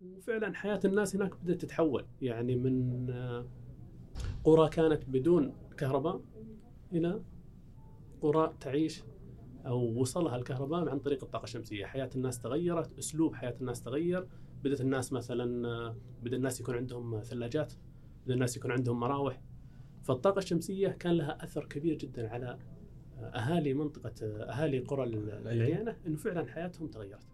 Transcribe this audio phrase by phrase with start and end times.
[0.00, 3.46] وفعلا حياة الناس هناك بدأت تتحول يعني من آه،
[4.44, 6.20] قرى كانت بدون كهرباء
[6.92, 7.22] إلى
[8.20, 9.02] قرى تعيش
[9.66, 14.26] أو وصلها الكهرباء عن طريق الطاقة الشمسية، حياة الناس تغيرت، أسلوب حياة الناس تغير،
[14.64, 17.72] بدأت الناس مثلا آه، بدأ الناس يكون عندهم ثلاجات،
[18.24, 19.40] بدأ الناس يكون عندهم مراوح.
[20.02, 22.58] فالطاقة الشمسية كان لها أثر كبير جدا على
[23.18, 27.29] آه، أهالي منطقة أهالي قرى العيانة إنه فعلا حياتهم تغيرت.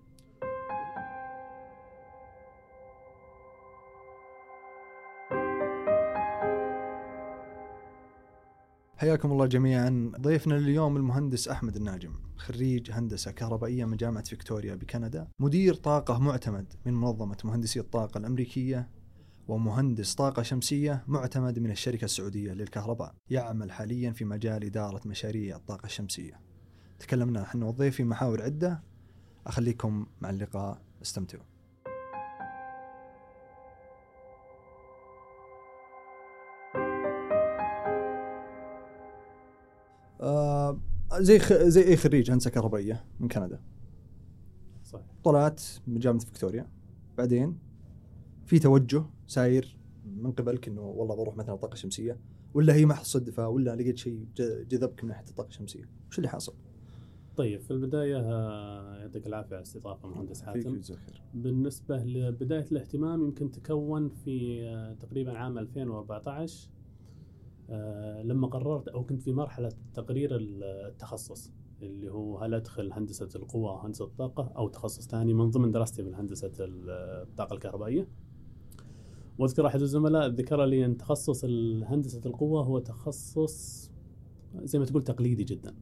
[9.07, 10.13] حياكم الله جميعا.
[10.21, 15.29] ضيفنا اليوم المهندس أحمد الناجم خريج هندسة كهربائية من جامعة فيكتوريا بكندا.
[15.39, 18.91] مدير طاقة معتمد من منظمة مهندسي الطاقة الأمريكية
[19.49, 25.87] ومهندس طاقة شمسية معتمد من الشركة السعودية للكهرباء يعمل حاليا في مجال إدارة مشاريع الطاقة
[25.87, 26.41] الشمسية.
[26.99, 28.83] تكلمنا نحن والضيف في محاور عدة.
[29.47, 30.83] أخليكم مع اللقاء.
[31.03, 31.45] استمتعوا.
[41.21, 41.53] زي خ...
[41.53, 43.61] زي أي خريج هندسه كهربائية من كندا
[44.85, 45.07] صحيح.
[45.25, 46.69] طلعت من جامعة فيكتوريا
[47.19, 47.59] بعدين
[48.47, 49.77] في توجه ساير
[50.17, 52.19] من قبلك انه والله بروح مثلا الطاقه الشمسيه
[52.55, 54.27] ولا هي محض صدفة ولا لقيت شيء
[54.69, 56.55] جذبك من ناحية الطاقة الشمسية وش اللي حاصل؟
[57.37, 60.81] طيب في البداية آه، يعطيك العافية على الاستضافة مهندس حاتم.
[61.35, 66.76] بالنسبة لبداية الاهتمام يمكن تكون في آه، تقريبا عام 2014 آه،
[68.25, 71.53] لما قررت أو كنت في مرحلة تقرير التخصص
[71.83, 76.03] اللي هو هل أدخل هندسة القوى أو هندسة الطاقة أو تخصص ثاني من ضمن دراستي
[76.03, 78.09] من هندسة الطاقة الكهربائية.
[79.39, 81.45] وأذكر أحد الزملاء ذكر لي أن تخصص
[81.85, 83.91] هندسه القوه هو تخصص
[84.63, 85.75] زي ما تقول تقليدي جدا.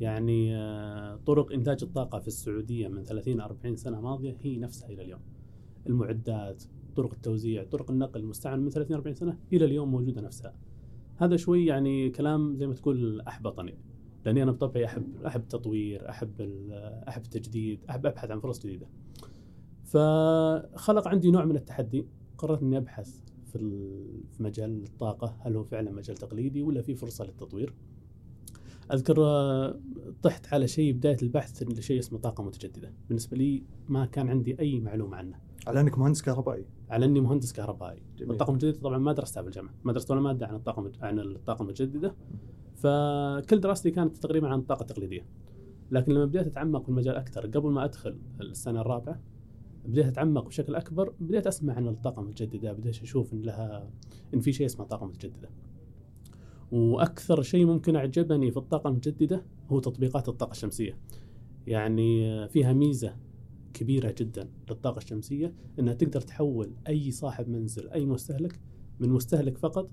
[0.00, 5.02] يعني آه، طرق إنتاج الطاقة في السعودية من 30 40 سنة ماضية هي نفسها إلى
[5.02, 5.20] اليوم.
[5.86, 6.62] المعدات
[6.96, 10.54] طرق التوزيع طرق النقل المستعمل من 30 40 سنة إلى اليوم موجودة نفسها.
[11.20, 13.74] هذا شوي يعني كلام زي ما تقول أحبطني
[14.24, 16.32] لأني أنا بطبعي أحب أحب التطوير أحب
[17.08, 18.86] أحب التجديد أحب أبحث عن فرص جديدة.
[19.84, 22.06] فخلق عندي نوع من التحدي
[22.38, 26.94] قررت إني أبحث في ال- في مجال الطاقة هل هو فعلا مجال تقليدي ولا في
[26.94, 27.74] فرصة للتطوير.
[28.92, 29.16] أذكر
[30.22, 32.92] طحت على شيء بداية البحث لشيء اسمه طاقة متجددة.
[33.08, 35.49] بالنسبة لي ما كان عندي أي معلومة عنه.
[35.66, 36.64] على انك مهندس كهربائي.
[36.90, 38.02] على اني مهندس كهربائي.
[38.18, 38.32] جميل.
[38.32, 39.74] الطاقه المتجدده طبعا ما درستها بالجامعة.
[39.84, 42.14] ما درست ولا مادة عن الطاقه عن الطاقه المتجددة.
[42.74, 45.26] فكل دراستي كانت تقريبا عن الطاقه التقليديه
[45.90, 49.20] لكن لما بديت أتعمق في المجال أكثر قبل ما أدخل السنة الرابعة
[49.84, 53.90] بديت أتعمق بشكل أكبر بديت أسمع عن الطاقه المتجددة بديت أشوف إن لها
[54.34, 55.50] إن في شيء اسمه طاقه متجددة.
[56.72, 60.98] وأكثر شيء ممكن أعجبني في الطاقة المتجددة هو تطبيقات الطاقة الشمسية.
[61.66, 63.16] يعني فيها ميزة
[63.74, 68.60] كبيرة جدا للطاقة الشمسية إنها تقدر تحول أي صاحب منزل أي مستهلك
[69.00, 69.90] من مستهلك فقط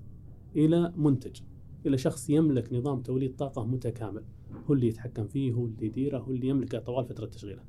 [0.56, 1.40] إلى منتج
[1.86, 4.24] إلى شخص يملك نظام توليد طاقة متكامل.
[4.66, 7.62] هو اللي يتحكم فيه هو اللي يديره هو اللي يملكه طوال فترة تشغيله.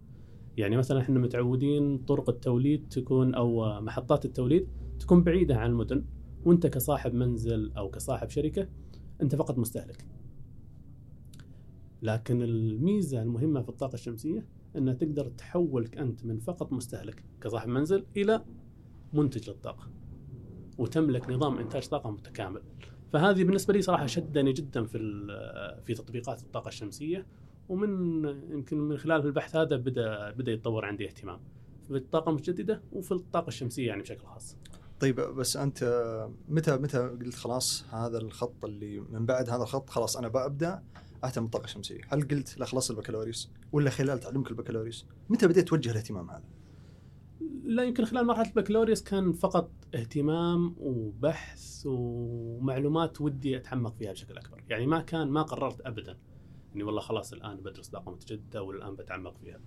[0.58, 4.68] يعني مثلا إحنا متعودين طرق التوليد تكون أو محطات التوليد
[5.00, 6.06] تكون بعيدة عن المدن.
[6.46, 8.68] وأنت كصاحب منزل أو كصاحب شركة
[9.22, 10.06] أنت فقط مستهلك.
[12.02, 18.06] لكن الميزة المهمة في الطاقة الشمسية انها تقدر تحولك أنت من فقط مستهلك كصاحب منزل
[18.18, 18.46] إلى
[19.14, 19.88] منتج للطاقة
[20.78, 22.62] وتملك نظام إنتاج طاقة متكامل.
[23.14, 24.98] فهذه بالنسبة لي صراحة شدني جدا في
[25.86, 27.26] في تطبيقات الطاقة الشمسية
[27.70, 31.40] ومن يمكن من خلال البحث هذا بدأ بدأ يتطور عندي اهتمام
[31.88, 34.58] في الطاقة المتجددة وفي الطاقة الشمسية يعني بشكل خاص.
[35.00, 35.84] طيب بس أنت
[36.50, 40.84] متى متى قلت خلاص هذا الخط اللي من بعد هذا الخط خلاص أنا ببدا
[41.24, 45.92] أهتم بالطاقه الشمسيه، هل قلت لا خلصت البكالوريوس ولا خلال تعلمك البكالوريوس؟ متى بديت توجه
[45.92, 46.44] الاهتمام هذا؟
[47.64, 54.64] لا يمكن خلال مرحلة البكالوريوس كان فقط اهتمام وبحث ومعلومات ودي أتعمق فيها بشكل أكبر،
[54.70, 56.18] يعني ما كان ما قررت ابدا
[56.76, 59.60] إني والله خلاص الآن بدرس طاقه متجدده ولا الان بتعمق فيها.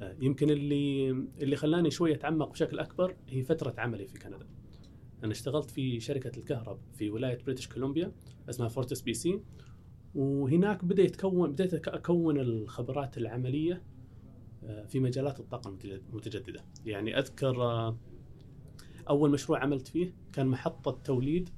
[0.00, 4.48] آه، يمكن اللي اللي خلاني شوي أتعمق بشكل أكبر هي فترة عملي في كندا.
[5.24, 8.12] أنا اشتغلت في شركة الكهرب في ولاية بريتش كولومبيا
[8.48, 9.40] اسمها FortisBC
[10.14, 13.82] وهناك بدأ يتكون بديت أكون الخبرات العملية
[14.64, 16.60] آه، في مجالات الطاقة المتجد- المتجددة.
[16.86, 17.96] يعني أذكر آه،
[19.08, 21.48] أول مشروع عملت فيه كان محطة توليد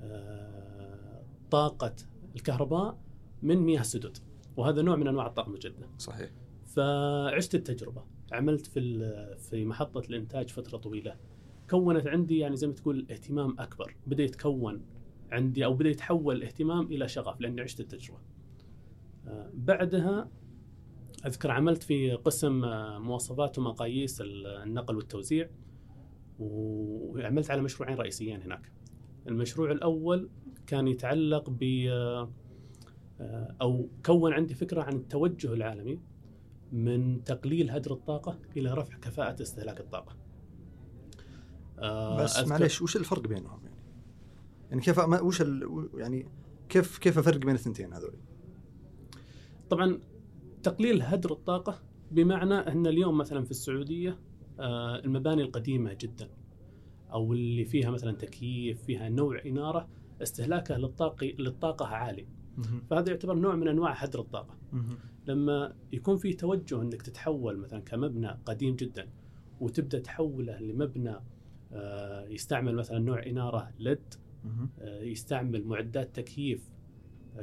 [0.00, 1.94] آه، طاقة
[2.36, 2.98] الكهرباء
[3.42, 4.18] من مياه السدود.
[4.56, 5.88] وهذا نوع من أنواع الطاقة المتجددة.
[5.98, 6.30] صحيح.
[6.66, 8.04] فعشت التجربة.
[8.32, 11.16] عملت في ال- في محطة الإنتاج فترة طويلة.
[11.70, 13.96] كونت عندي يعني زي ما تقول اهتمام أكبر.
[14.06, 14.82] بدأ يتكون
[15.32, 18.20] عندي أو بدأ يتحول الاهتمام إلى شغف لأني عشت التجربة
[19.26, 20.28] آه، بعدها
[21.26, 25.48] أذكر عملت في قسم آه، مواصفات ومقاييس النقل والتوزيع
[26.38, 28.72] وعملت على مشروعين رئيسيين هناك.
[29.28, 30.28] المشروع الأول
[30.66, 31.86] كان يتعلق ب
[33.20, 36.00] آه، أو كون عندي فكرة عن التوجه العالمي
[36.72, 40.16] من تقليل هدر الطاقة إلى رفع كفاءة استهلاك الطاقة.
[42.16, 43.60] بس معلش وش الفرق بينهم
[44.70, 45.42] يعني؟ كيف وش
[45.94, 46.26] يعني
[46.68, 48.14] كيف كيف أفرق بين الثنتين هذول؟
[49.70, 50.00] طبعا
[50.62, 54.18] تقليل هدر الطاقة بمعنى إن اليوم مثلا في السعودية
[54.60, 56.30] آه، المباني القديمة جدا
[57.12, 59.88] أو اللي فيها مثلا تكييف فيها نوع إنارة
[60.22, 62.26] استهلاكها للطاقه للطاقة عالي
[62.90, 64.56] فهذا يعتبر نوع من أنواع هدر الطاقة
[65.26, 69.08] لما يكون في توجه إنك تتحول مثلا كمبنى قديم جدا
[69.60, 71.16] وتبدأ تحوله لمبنى
[71.72, 74.14] آه، يستعمل مثلا نوع إنارة ليد
[74.82, 76.70] يستعمل معدات تكييف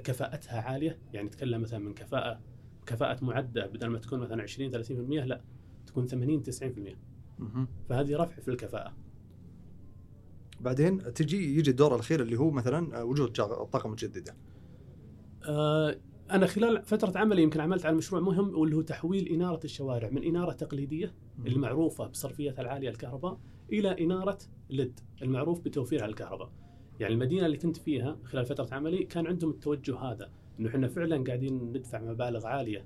[0.03, 1.00] كفاءتها عالية.
[1.13, 2.39] يعني نتكلم مثلا من كفاءة
[2.85, 4.89] كفاءة معدة بدل ما تكون مثلا 20 30%
[5.25, 5.41] لا
[5.85, 6.50] تكون 80 90%
[7.89, 8.94] فهذه رفع في الكفاءة.
[10.59, 14.35] بعدين تجي يجي الدور الأخير اللي هو مثلا آه، وجود طاقة متجددة.
[15.47, 15.95] آه
[16.31, 20.23] أنا خلال فترة عملي يمكن عملت على مشروع مهم واللي هو تحويل إنارة الشوارع من
[20.23, 21.13] إنارة تقليدية
[21.45, 23.39] اللي معروفه بصرفيتها العالية الكهرباء
[23.71, 24.38] إلى إنارة
[24.69, 26.51] ليد المعروف بتوفيرها الكهرباء.
[26.99, 31.23] يعني المدينة اللي كنت فيها خلال فترة عملي كان عندهم التوجه هذا إنه إحنا فعلا
[31.23, 32.85] قاعدين ندفع مبالغ عالية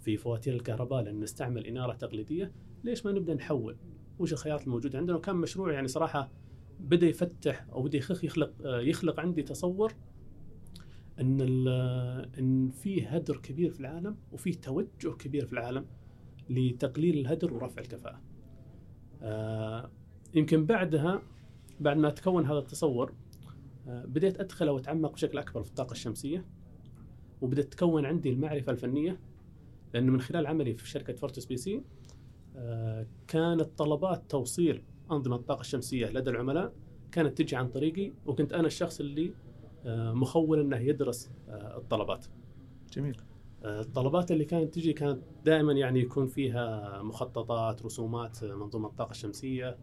[0.00, 2.52] في فواتير الكهرباء لأن نستعمل إنارة تقليدية،
[2.84, 3.76] ليش ما نبدأ نحول؟
[4.18, 6.30] وش الخيارات الموجودة عندنا؟ وكان مشروع يعني صراحة
[6.80, 9.92] بدأ يفتح أو بدأ يخلق يخلق عندي تصور
[11.20, 11.40] إن
[12.38, 15.86] إن في هدر كبير في العالم وفي توجه كبير في العالم
[16.50, 18.20] لتقليل الهدر ورفع الكفاءة.
[19.22, 19.90] آه
[20.34, 21.22] يمكن بعدها
[21.80, 23.12] بعد ما تكون هذا التصور
[23.86, 26.44] بديت أدخل واتعمق بشكل أكبر في الطاقة الشمسية
[27.40, 29.20] وبدأت تكون عندي المعرفة الفنية
[29.94, 31.82] لأنه من خلال عملي في شركة FortisBC
[32.56, 36.72] آه كانت طلبات توصيل أنظمة الطاقة الشمسية لدى العملاء
[37.12, 39.32] كانت تجي عن طريقي وكنت أنا الشخص اللي
[39.86, 42.26] آه، مخول إنه يدرس آه، الطلبات.
[42.92, 43.16] جميل.
[43.64, 49.78] الطلبات اللي كانت تجي كانت دائما يعني يكون فيها مخططات رسومات منظومة الطاقة الشمسية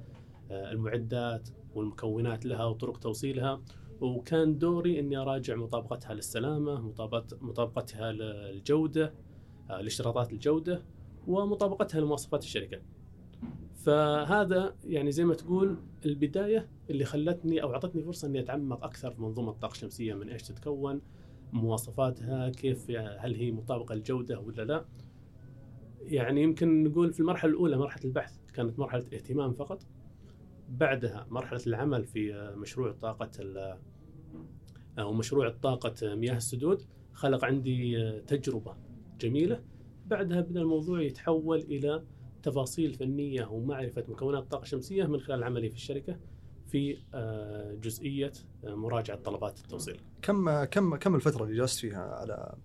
[0.51, 3.61] المعدات والمكونات لها وطرق توصيلها
[4.01, 6.93] وكان دوري إني أراجع مطابقتها للسلامة
[7.41, 9.13] مطابقتها للجودة
[9.69, 10.81] لاشتراطات الجودة
[11.27, 12.81] ومطابقتها لمواصفات الشركة.
[13.75, 19.21] فهذا يعني زي ما تقول البداية اللي خلتني أو أعطتني فرصة إني أتعمق أكثر في
[19.21, 21.01] منظومة الطاقه الشمسيه من إيش تتكون
[21.53, 24.85] مواصفاتها كيف هل هي مطابقة للجودة ولا لا
[26.01, 29.83] يعني يمكن نقول في المرحلة الأولى مرحلة البحث كانت مرحلة اهتمام فقط
[30.69, 33.29] بعدها مرحلة العمل في مشروع طاقة
[34.99, 38.75] أو مشروع طاقة مياه السدود خلق عندي تجربة
[39.19, 39.63] جميلة
[40.05, 42.03] بعدها بدأ الموضوع يتحول إلى
[42.43, 46.19] تفاصيل فنية ومعرفة مكونات الطاقه الشمسيه من خلال عملي في الشركة
[46.67, 48.31] في آه، جزئية
[48.63, 50.01] آه، مراجعة طلبات التوصيل.
[50.21, 52.55] كم كم كم الفترة اللي جلست فيها على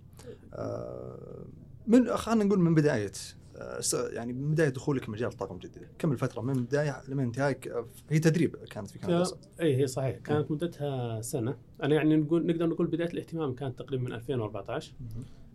[0.54, 1.46] آه،
[1.86, 3.12] من خلينا نقول من بداية
[3.94, 8.56] يعني من بداية دخولك مجال الطاقه المجدده، كم الفترة من بداية لما انتهائك هي تدريب
[8.56, 9.24] كانت في كندا
[9.60, 10.18] اي هي صحيح.
[10.18, 14.94] كانت مدتها سنة، أنا يعني نقول نقدر نقول بداية الاهتمام كانت تقريبا من 2014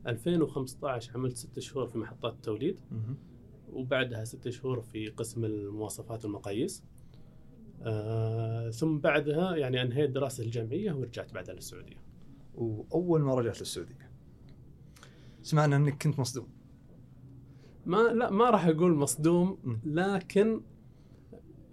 [0.07, 2.77] 2015 عملت ست شهور في محطات التوليد.
[3.73, 6.83] وبعدها ستة شهور في قسم المواصفات والمقاييس.
[7.81, 11.97] آه ثم بعدها يعني أنهيت دراسة الجامعية ورجعت بعدها للسعودية.
[12.55, 14.11] وأول ما رجعت للسعودية
[15.41, 16.47] سمعنا أنك كنت مصدوم.
[17.87, 20.61] ما لا ما راح أقول مصدوم لكن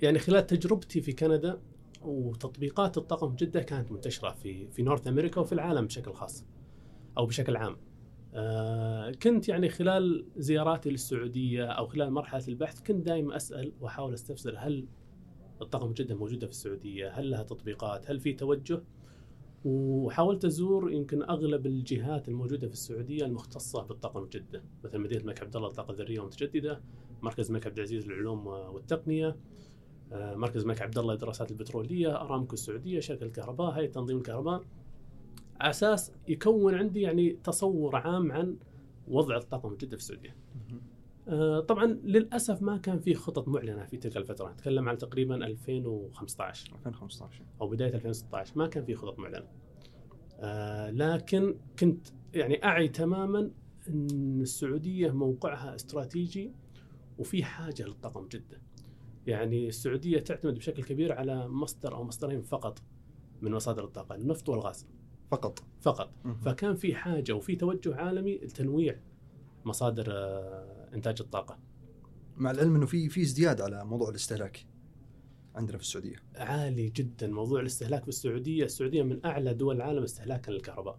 [0.03, 1.61] يعني خلال تجربتي في كندا
[2.03, 6.45] وتطبيقات الطاقم جده كانت منتشرة في في نورث أمريكا وفي العالم بشكل خاص
[7.19, 7.77] أو بشكل عام.
[8.35, 14.55] آه، كنت يعني خلال زياراتي للسعودية أو خلال مرحلة البحث كنت دائما أسأل وأحاول أستفسر
[14.59, 14.87] هل
[15.63, 18.83] الطاقم جده موجودة في السعودية؟ هل لها تطبيقات؟ هل في توجه؟
[19.65, 25.57] وحاولت أزور يمكن أغلب الجهات الموجودة في السعودية المختصة بالطاقم جده، مثل مدينة الملك عبد
[25.57, 26.81] الله للطاقه الذريه والمتجدده،
[27.23, 29.37] مركز الملك عبد العزيز للعلوم والتقنية،
[30.13, 34.65] آه، مركز الملك عبد الله للدراسات البترولية، أرامكو السعودية، شركة الكهرباء، هيئة تنظيم الكهرباء،
[35.61, 38.57] على أساس يكون عندي يعني تصور عام عن
[39.09, 40.37] وضع الطاقم جده في السعودية.
[41.29, 46.73] آه طبعا للأسف ما كان في خطط معلنة في تلك الفترة، نتكلم عن تقريبا 2015
[46.75, 49.47] 2015 أو بداية 2016 ما كان في خطط معلنة.
[50.41, 53.51] آه لكن كنت يعني أعي تماما
[53.89, 56.53] إن السعودية موقعها استراتيجي
[57.19, 58.61] وفي حاجة للطاقم جده.
[59.27, 62.83] يعني السعودية تعتمد بشكل كبير على مصدر أو مصدرين فقط
[63.43, 64.87] من مصادر الطاقة، النفط والغاز.
[65.31, 65.65] فقط.
[65.81, 66.11] فقط.
[66.45, 68.97] فكان في حاجة وفي توجه عالمي لتنويع
[69.65, 71.59] مصادر آه، إنتاج الطاقة.
[72.37, 74.67] مع العلم إنه في في ازدياد على موضوع الاستهلاك
[75.55, 76.17] عندنا في السعودية.
[76.37, 80.99] عالي جدا موضوع الاستهلاك في السعودية، السعودية من أعلى دول العالم استهلاكا للكهرباء.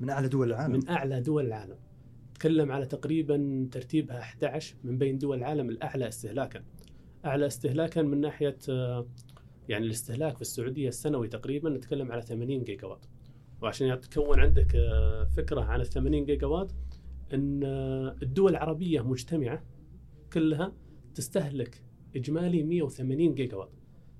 [0.00, 0.72] من أعلى دول العالم.
[0.72, 1.76] من أعلى دول العالم.
[2.34, 6.64] تكلم على تقريبا ترتيبها 11 من بين دول العالم الأعلى استهلاكا.
[7.24, 8.58] أعلى استهلاكا من ناحية
[9.68, 13.06] يعني الاستهلاك في السعودية السنوي تقريبا نتكلم على 80 جيجا وات.
[13.62, 16.72] وعشان تكون عندك آه، فكرة عن ال 80 جيجا وات
[17.34, 19.64] إن آه، الدول العربية مجتمعة
[20.32, 20.72] كلها
[21.14, 21.84] تستهلك
[22.16, 23.70] إجمالي 180 جيجا وات.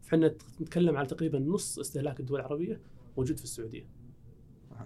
[0.03, 2.81] فاحنا نتكلم على تقريبا نص استهلاك الدول العربية
[3.17, 3.89] موجود في السعودية.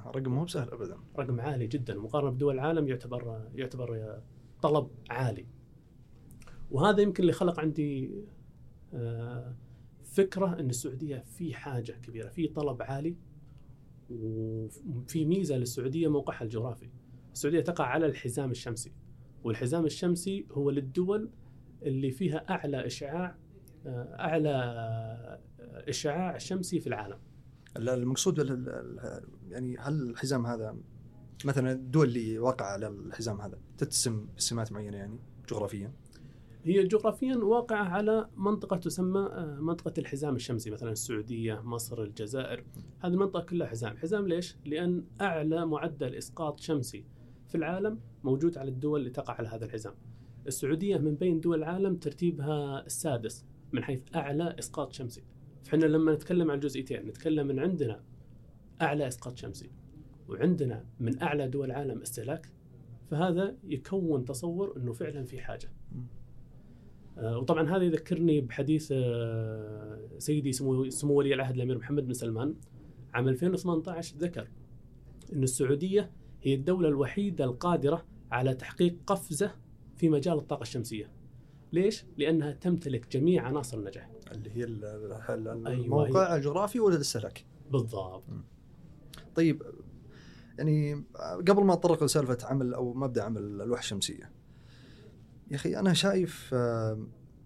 [0.06, 0.96] رقم مو بسهل ابدا.
[1.18, 4.20] رقم عالي جدا مقارنة بدول العالم يعتبر يعتبر
[4.62, 5.46] طلب عالي.
[6.70, 8.10] وهذا يمكن اللي خلق عندي
[8.94, 9.56] آه،
[10.04, 13.16] فكرة إن السعودية في حاجة كبيرة في طلب عالي
[14.10, 16.88] وفي ميزة للسعودية موقعها الجغرافي.
[17.34, 18.92] السعودية تقع على الحزام الشمسي
[19.44, 21.30] والحزام الشمسي هو للدول
[21.82, 23.36] اللي فيها أعلى إشعاع
[23.86, 25.40] آه، أعلى
[25.88, 27.18] إشعاع شمسي في العالم.
[27.76, 28.38] المقصود
[29.48, 30.76] يعني هل الحزام هذا
[31.44, 35.92] مثلا الدول اللي واقعة على الحزام هذا تتسم بسمات معينة يعني جغرافيا؟
[36.64, 42.64] هي جغرافيا واقعة على منطقة تسمى آه، منطقة الحزام الشمسي مثلا السعودية مصر الجزائر
[43.00, 47.04] هذه المنطقة كلها حزام حزام ليش؟ لأن أعلى معدل إسقاط شمسي
[47.54, 49.94] في العالم موجود على الدول اللي تقع على هذا الحزام.
[50.46, 55.22] السعودية من بين دول العالم ترتيبها السادس من حيث أعلى إسقاط شمسي.
[55.64, 58.02] فإحنا لما نتكلم عن الجزئيتين نتكلم من عندنا
[58.82, 59.70] أعلى إسقاط شمسي
[60.28, 62.52] وعندنا من أعلى دول العالم استهلاك
[63.10, 65.72] فهذا يكون تصور أنه فعلا في حاجة.
[67.18, 72.54] آه، وطبعا هذا يذكرني بحديث آه، سيدي سمو, سمو ولي العهد الأمير محمد بن سلمان
[73.14, 74.48] عام 2018 ذكر
[75.32, 76.10] أن السعودية
[76.44, 79.54] هي الدولة الوحيدة القادرة على تحقيق قفزة
[79.96, 81.10] في مجال الطاقة الشمسية.
[81.72, 84.10] ليش؟ لأنها تمتلك جميع عناصر النجاح.
[84.32, 88.24] اللي هي الموقع أيوة الجغرافي ولا الاستهلاك بالضبط.
[89.34, 89.62] طيب
[90.58, 91.04] يعني
[91.48, 94.32] قبل ما اتطرق لسالفة عمل أو مبدأ عمل الالواح الشمسية
[95.50, 96.52] يا أخي أنا شايف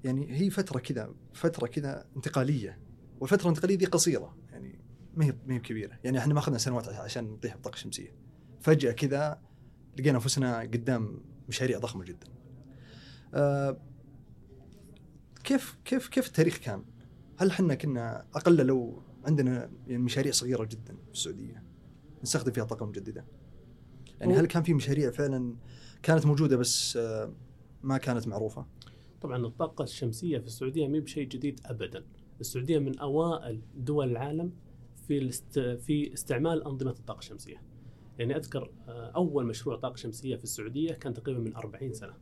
[0.05, 2.78] يعني هي فترة كذا فترة كذا انتقالية
[3.21, 4.78] والفترة الانتقالية دي قصيرة يعني
[5.14, 8.14] ما هي ما هي كبيره يعني إحنا ما أخذنا سنوات عشان نطيح بالطاقه الشمسيه
[8.60, 9.40] فجأة كذا
[9.98, 12.26] لقينا أنفسنا قدام مشاريع ضخمة جدا
[13.34, 13.80] آه
[15.44, 16.84] كيف كيف كيف التاريخ كان؟
[17.38, 21.62] هل إحنا كنا أقل لو عندنا يعني مشاريع صغيرة جدا في السعودية
[22.22, 23.24] نستخدم فيها طاقة مجددة؟
[24.20, 25.56] يعني هل كان في مشاريع فعلا
[26.02, 27.32] كانت موجودة بس آه
[27.82, 28.66] ما كانت معروفة؟
[29.20, 32.04] طبعا الطاقة الشمسية في السعودية ما بشيء جديد ابدا،
[32.40, 34.52] السعودية من أوائل دول العالم
[35.08, 35.30] في.
[35.78, 37.62] في استعمال أنظمة الطاقة الشمسية.
[38.18, 42.14] يعني أذكر آه، أول مشروع طاقة شمسية في السعودية كان تقريبا من 40 سنة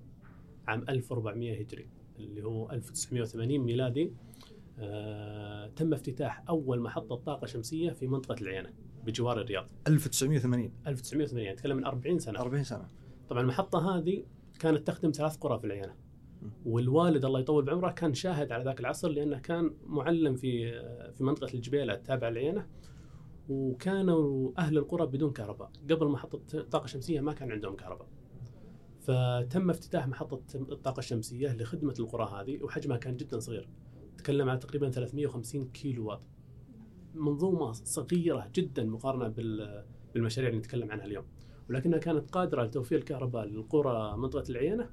[0.67, 1.89] عام 1400 هجري
[2.19, 4.13] اللي هو 1980 ميلادي.
[4.79, 8.73] آه، تم افتتاح أول محطة طاقة شمسية في منطقة العينة
[9.05, 9.69] بجوار الرياض.
[9.87, 12.41] 1980 1980 يعني نتكلم من 40 سنة.
[12.41, 12.89] 40 سنة.
[13.29, 14.25] طبعا المحطة هذه
[14.59, 15.95] كانت تخدم ثلاث قرى في العينة.
[16.67, 20.81] والوالد الله يطول بعمره كان شاهد على ذاك العصر لأنه كان معلم في
[21.13, 22.67] في منطقة الجبيلة التابعه للعينة.
[23.49, 25.71] وكانوا أهل القرى بدون كهرباء.
[25.91, 28.09] قبل محطه طاقة شمسية ما كان عندهم كهرباء.
[29.01, 33.69] فتم افتتاح محطة الطاقة الشمسية لخدمة القرى هذه وحجمها كان جدا صغير.
[34.19, 36.21] تكلم عن تقريبا 350 كيلو وات
[37.15, 39.29] منظومة صغيرة جدا مقارنة
[40.15, 41.25] بالمشاريع اللي نتكلم عنها اليوم.
[41.71, 44.91] ولكنها كانت قادرة لتوفير الكهرباء للقرى منطقة العينة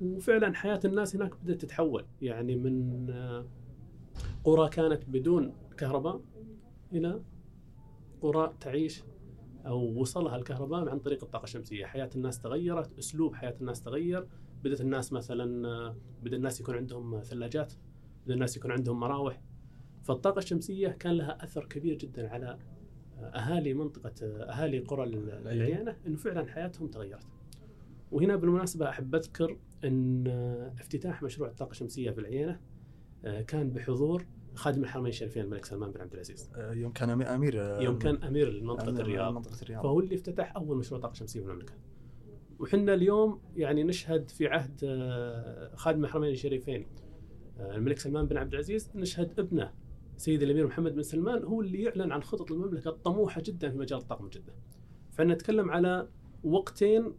[0.00, 2.06] وفعلا حياة الناس هناك بدأت تتحول.
[2.22, 3.06] يعني من
[4.44, 6.20] قرى كانت بدون كهرباء
[6.92, 7.22] إلى
[8.22, 9.02] قرى تعيش
[9.66, 14.26] أو وصلها الكهرباء عن طريق الطاقة الشمسية، حياة الناس تغيرت، أسلوب حياة الناس تغير،
[14.64, 17.72] بدأت الناس مثلا بدأ الناس يكون عندهم ثلاجات،
[18.24, 19.40] بدأ الناس يكون عندهم مراوح.
[20.02, 22.58] فالطاقة الشمسية كان لها أثر كبير جدا على
[23.18, 27.26] أهالي منطقة أهالي قرى العيانه إنه فعلا حياتهم تغيرت.
[28.12, 30.26] وهنا بالمناسبة أحب أذكر إن
[30.80, 32.60] افتتاح مشروع الطاقة الشمسية في العيانه
[33.46, 36.50] كان بحضور خادم الحرمين الشريفين الملك سلمان بن عبد العزيز.
[36.56, 39.32] آه، يوم كان أمير يوم كان أمير لمنطقه الرياض.
[39.34, 39.82] منطقة الرياض.
[39.82, 41.74] فهو اللي افتتح أول مشروع طاقة شمسية في المملكة.
[42.58, 46.86] وحنا اليوم يعني نشهد في عهد آه، خادم الحرمين الشريفين
[47.58, 49.72] آه، الملك سلمان بن عبد العزيز نشهد ابنه
[50.16, 53.98] سيد الأمير محمد بن سلمان هو اللي يعلن عن خطط المملكة الطموحة جدا في مجال
[53.98, 54.54] الطاقه المجدده.
[55.12, 56.08] فإحنا نتكلم على
[56.44, 57.14] وقتين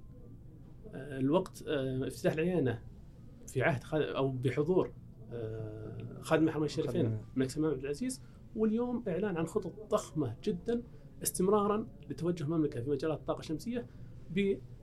[0.95, 2.81] الوقت افتتاح العيانة
[3.47, 4.93] في عهد أو بحضور
[6.21, 8.21] خادم الحرمين الشريفين الملك سلمان بن عبد العزيز
[8.55, 10.83] واليوم إعلان عن خطط ضخمة جدا
[11.23, 13.87] استمرارا لتوجه المملكة في مجالات الطاقة الشمسية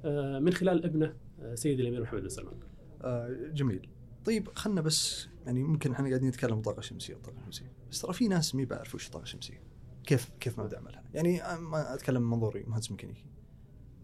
[0.05, 2.55] آه، من خلال ابنه آه، سيدي الأمير محمد بن سلمان.
[3.03, 3.89] آه جميل.
[4.25, 8.29] طيب خلنا بس يعني ممكن إحنا قاعدين نتكلم الطاقه الشمسيه الطاقه الشمسيه بس ترى في
[8.29, 9.63] ناس ما بيعرفوا إيش الطاقه الشمسيه.
[10.05, 13.25] كيف كيف مبدا عملها؟ يعني ما أتكلم من منظوري مهندس ميكانيكي.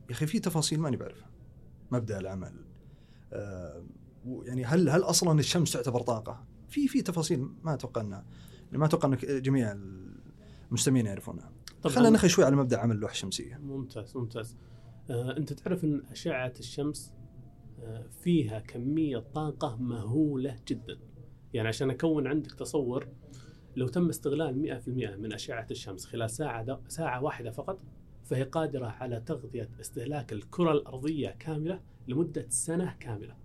[0.09, 1.31] يا أخي في تفاصيل ماني بعرفها.
[1.91, 2.65] مبدأ العمل
[4.45, 8.25] يعني هل هل أصلا الشمس تعتبر طاقة؟ في في تفاصيل ما أتوقع انها
[8.73, 9.77] ما أتوقع ان جميع
[10.71, 11.53] المستمعين يعرفونها.
[11.85, 13.57] خلينا نخي شوي على مبدأ عمل اللوحة الشمسية.
[13.57, 14.57] ممتاز ممتاز.
[15.11, 17.13] آه أنت تعرف إن أشعة الشمس
[17.83, 20.99] آه فيها كمية طاقة مهولة جدا.
[21.55, 23.09] يعني عشان أكون عندك تصور
[23.77, 27.79] لو تم استغلال 100% من أشعة الشمس خلال ساعة ساعة واحدة فقط
[28.25, 33.37] فهي قادرة على تغطية استهلاك الكرة الأرضية كاملة لمدة سنة كاملة.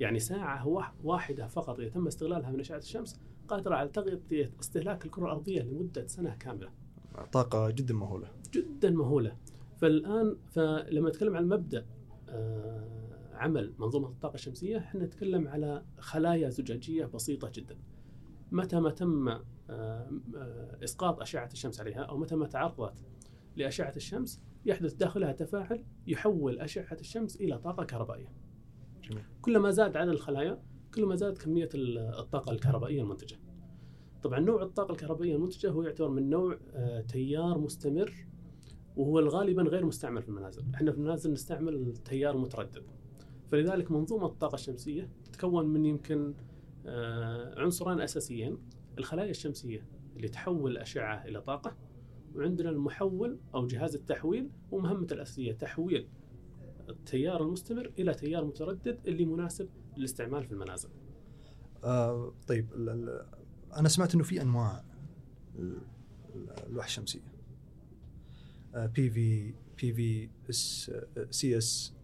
[0.00, 0.68] يعني ساعة
[1.04, 6.06] واحدة فقط إذا تم استغلالها من أشعة الشمس قادرة على تغطية استهلاك الكرة الأرضية لمدة
[6.06, 6.70] سنة كاملة.
[7.32, 8.28] طاقة جدا مهولة.
[8.52, 9.36] جدا مهولة.
[9.76, 11.86] فالآن فلما نتكلم عن مبدأ
[13.32, 17.78] عمل منظومة الطاقة الشمسية إحنا نتكلم على خلايا زجاجية بسيطة جدا.
[18.52, 19.38] متى ما تم
[20.84, 23.04] إسقاط أشعة الشمس عليها أو متى ما تعرضت
[23.56, 28.39] لأشعة الشمس يحدث داخلها تفاعل يحول أشعة الشمس إلى طاقة كهربائية.
[29.10, 29.24] جميل.
[29.42, 30.62] كلما زاد عدد الخلايا
[30.94, 33.36] كلما زادت كمية الطاقة الكهربائية المنتجة.
[34.22, 36.58] طبعا نوع الطاقة الكهربائية المنتجة هو يعتبر من نوع
[37.08, 38.12] تيار مستمر
[38.96, 42.82] وهو غالبا غير مستعمل في المنازل، إحنا في المنازل نستعمل تيار متردد.
[43.50, 46.34] فلذلك منظومة الطاقة الشمسية تتكون من يمكن
[47.56, 48.58] عنصرين أساسيين
[48.98, 49.86] الخلايا الشمسية
[50.16, 51.76] اللي تحول الاشعه إلى طاقة
[52.34, 56.08] وعندنا المحول أو جهاز التحويل ومهمته الأساسية تحويل
[56.88, 60.88] التيار المستمر إلى تيار متردد اللي مناسب للاستعمال في المنازل.
[61.84, 62.66] آه طيب
[63.76, 64.84] أنا سمعت إنه في أنواع
[66.66, 67.20] اللوحه الشمسيه.
[68.74, 69.54] بي في
[69.92, 70.90] بي في اس
[71.30, 71.94] سي اس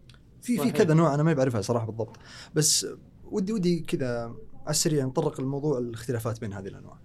[0.41, 2.17] في في كذا نوع أنا ما بعرفها صراحة بالضبط
[2.55, 2.87] بس
[3.23, 6.99] ودي ودي كذا على السريع نطرق الموضوع الاختلافات بين هذه الأنواع.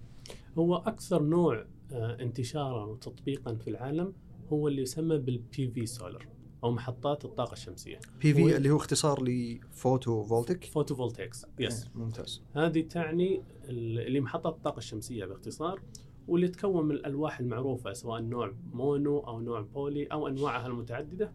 [0.59, 4.13] هو أكثر نوع انتشارا وتطبيقا في العالم
[4.52, 6.28] هو اللي يسمى بال PV solar
[6.65, 8.01] أو محطات الطاقة الشمسية.
[8.21, 12.43] PV اللي هو اختصار لفوتو فولتيك فوتو فولتيكس يس ممتاز.
[12.55, 15.83] هذه تعني اللي محطات الطاقة الشمسية باختصار
[16.29, 21.33] واللي تكون من الألواح المعروفة سواء نوع mono أو نوع poly أو أنواعها المتعددة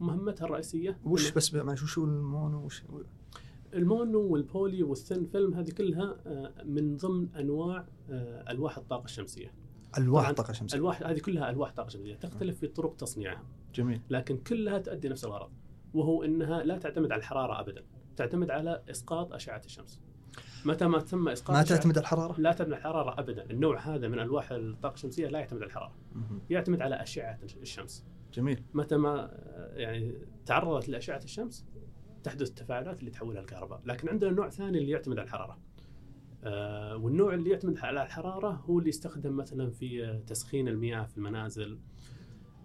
[0.00, 2.82] ومهمتها الرئيسية وش بس معلش وش هو ال mono وش
[3.74, 6.16] ال mono وال poly وال thin film هذه كلها
[6.64, 7.88] من ضمن أنواع
[8.50, 9.52] ألواح الطاقة الشمسية.
[9.98, 10.76] ألواح الطاقة الشمسية.
[10.76, 13.44] الواح هذه كلها ألواح طاقه شمسيه تختلف في طرق تصنيعها.
[13.74, 14.00] جميل.
[14.10, 15.50] لكن كلها تؤدي نفس الغرض
[15.94, 17.84] وهو إنها لا تعتمد على الحرارة ابدا،
[18.16, 20.00] تعتمد على إسقاط أشعة الشمس.
[20.64, 24.08] متى ما تم إسقاط ما تعتمد على الحرارة؟ لا تعتمد على الحرارة ابدا، النوع هذا
[24.08, 25.94] من ألواح الطاقة الشمسية لا يعتمد على الحرارة.
[26.12, 26.40] مه.
[26.50, 28.06] يعتمد على أشعة الشمس.
[28.32, 28.62] جميل.
[28.74, 29.30] متى ما
[29.72, 30.14] يعني
[30.46, 31.66] تعرضت لأشعة الشمس
[32.22, 35.58] تحدث التفاعلات اللي تحولها الكهرباء، لكن عندنا نوع ثاني اللي يعتمد على الحرارة.
[36.44, 41.78] آه والنوع اللي يعتمد على الحرارة هو اللي يستخدم مثلا في تسخين المياه في المنازل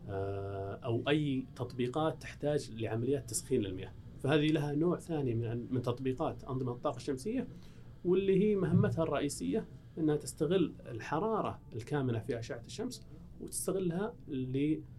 [0.10, 6.72] أو أي تطبيقات تحتاج لعمليات تسخين للمياه، فهذه لها نوع ثاني من من تطبيقات أنظمة
[6.72, 7.48] الطاقة الشمسية
[8.06, 13.02] واللي هي مهمتها الرئيسية إنها تستغل الحرارة الكامنة في أشعة الشمس
[13.42, 14.16] وتستغلها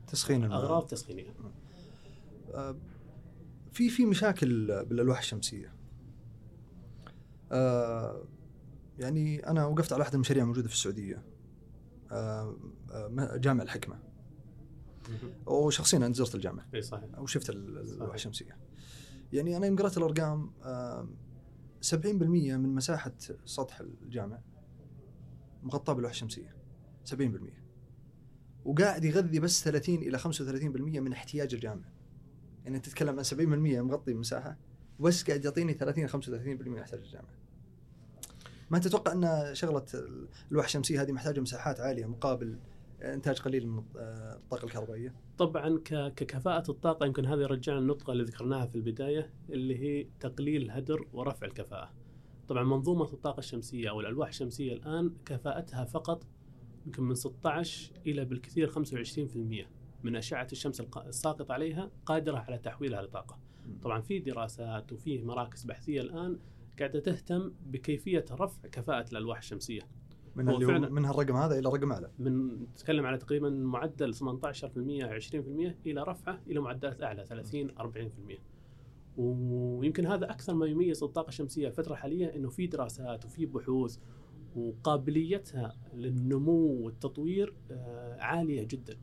[0.06, 1.34] تسخين لاغراض تسخينية.
[2.54, 2.76] آه
[3.72, 5.74] في في مشاكل بالألواح الشمسية.
[7.52, 8.24] آه
[8.98, 11.22] يعني أنا وقفت على احد المشاريع موجوده في السعودية.
[12.12, 12.56] آه
[12.90, 14.13] آه جامع الحكمة.
[15.46, 16.66] وشخصيا أنا زرت الجامع.
[16.74, 17.18] إي صحيح.
[17.18, 18.56] وشفت اللوحه الشمسية.
[19.32, 21.08] يعني أنا يوم قرأت الأرقام آه
[21.82, 21.96] 70%
[22.56, 23.12] من مساحة
[23.44, 24.40] سطح الجامع
[25.62, 26.54] مغطاة باللوحه الشمسية.
[27.04, 27.14] 70%
[28.64, 31.84] وقاعد يغذي بس 30 إلى 35% من احتياج الجامع.
[32.64, 34.58] يعني تتكلم عن 70% مغطي مساحة
[35.00, 36.12] بس قاعد يعطيني 30 35%
[36.68, 37.34] من احتياج الجامعة.
[38.70, 39.84] ما تتوقع أن شغلة
[40.50, 42.58] اللوحه الشمسية هذه محتاجة مساحات عالية مقابل
[43.12, 48.74] إنتاج قليل من الطاقة الكهربائية؟ طبعا ككفاءة الطاقة يمكن هذه رجعنا النقطه اللي ذكرناها في
[48.74, 51.92] البداية اللي هي تقليل الهدر ورفع الكفاءة.
[52.48, 56.26] طبعا منظومة الطاقة الشمسية أو الألواح الشمسية الآن كفاءتها فقط
[56.86, 59.66] يمكن من 16 إلى بالكثير 25%
[60.02, 63.38] من أشعة الشمس الساقطة عليها قادرة على تحويلها لطاقة.
[63.82, 66.38] طبعا في دراسات وفي مراكز بحثية الآن
[66.78, 69.82] قاعدة تهتم بكيفية رفع كفاءة الألواح الشمسية.
[70.36, 72.10] من اللي هو من هالرقم هذا إلى رقم أعلى.
[72.18, 78.40] من نتكلم على تقريبا معدل 18% 20% إلى رفعة إلى معدلات أعلى 30 40%.
[79.16, 83.98] ويمكن هذا أكثر ما يميز الطاقة الشمسية الفترة الحالية إنه في دراسات وفي بحوث
[84.56, 87.54] وقابليتها للنمو والتطوير
[88.18, 88.98] عالية جدا.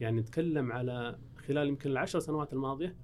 [0.00, 2.96] يعني نتكلم على خلال يمكن العشر سنوات الماضية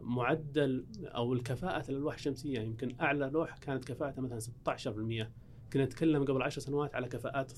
[0.00, 5.43] معدل أو الكفاءة الالواح الشمسية يمكن أعلى لوحه كانت كفاءتها مثلا 16%
[5.74, 7.56] كنا نتكلم قبل 10 سنوات على كفاءات 12%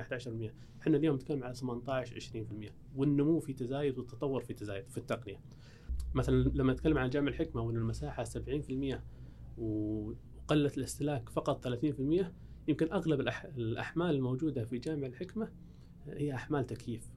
[0.00, 2.20] 11% إحنا اليوم نتكلم على 18
[2.68, 5.40] 20% والنمو في تزايد والتطور في تزايد في التقنية.
[6.14, 9.00] مثلا لما نتكلم عن جامع الحكمة وإن المساحة 70%
[9.58, 12.32] وقلت الاستهلاك فقط 30%
[12.68, 13.20] يمكن أغلب
[13.58, 15.52] الأحمال الموجودة في جامع الحكمة
[16.06, 17.10] هي أحمال تكييف.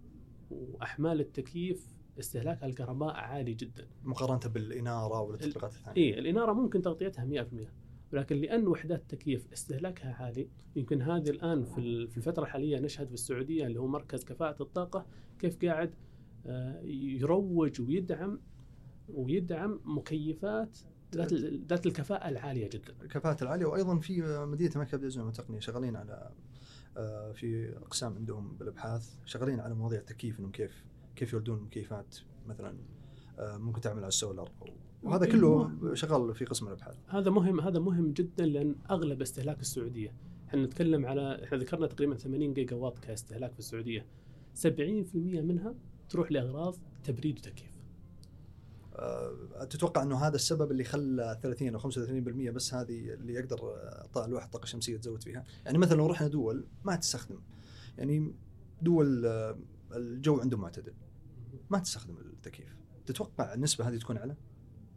[0.52, 1.88] وأحمال التكييف
[2.20, 3.88] استهلاكها الكهرباء عالي جدا.
[4.04, 5.98] مقارنة بالإنارة والتطبيقات الثانية.
[5.98, 12.18] اي الإنارة ممكن تغطيتها 100% ولكن لأن وحدات التكييف استهلاكها عالي يمكن هذه الآن في
[12.18, 15.06] الفترة الحالية نشهد في السعودية اللي هو مركز كفاءة الطاقة
[15.40, 15.94] كيف قاعد
[16.46, 18.40] آه، يروج ويدعم
[19.10, 20.78] ويدعم مكيفات
[21.16, 21.34] ذات
[21.70, 22.94] ذات الكفاءة العالية جدا.
[23.02, 26.32] الكفاءة العالية وأيضا في مدينة مكة عبد العزيز والتقنية شغالين على
[26.98, 30.84] آه، في أقسام عندهم بالأبحاث شغالين على مواضيع التكييف إنهم كيف
[31.16, 32.18] كيف يردون مكيفات
[32.48, 32.78] مثلا
[33.40, 34.52] آه، ممكن تعمل على السولار
[35.04, 36.98] وهذا كله شغال في قسم الأبحاث.
[37.08, 40.14] هذا مهم هذا مهم جدا لأن أغلب استهلاك السعودية
[40.48, 44.06] إحنا نتكلم على إحنا ذكرنا تقريبا 80 جيجا وات كاستهلاك في السعودية
[44.56, 44.66] 70%
[45.16, 45.76] منها
[46.10, 47.70] تروح لأغراض تبريد وتكييف.
[48.96, 53.58] أه تتوقع إنه هذا السبب اللي خلى 30 أو 35% بس هذه اللي يقدر
[54.28, 57.40] لوحه الطاقة الشمسية تزود فيها، يعني مثلا لو رحنا دول ما تستخدم
[57.98, 58.34] يعني
[58.82, 59.58] دول آه،
[59.96, 60.94] الجو عندهم معتدل
[61.70, 64.36] ما تستخدم التكييف، تتوقع النسبة هذه تكون أعلى؟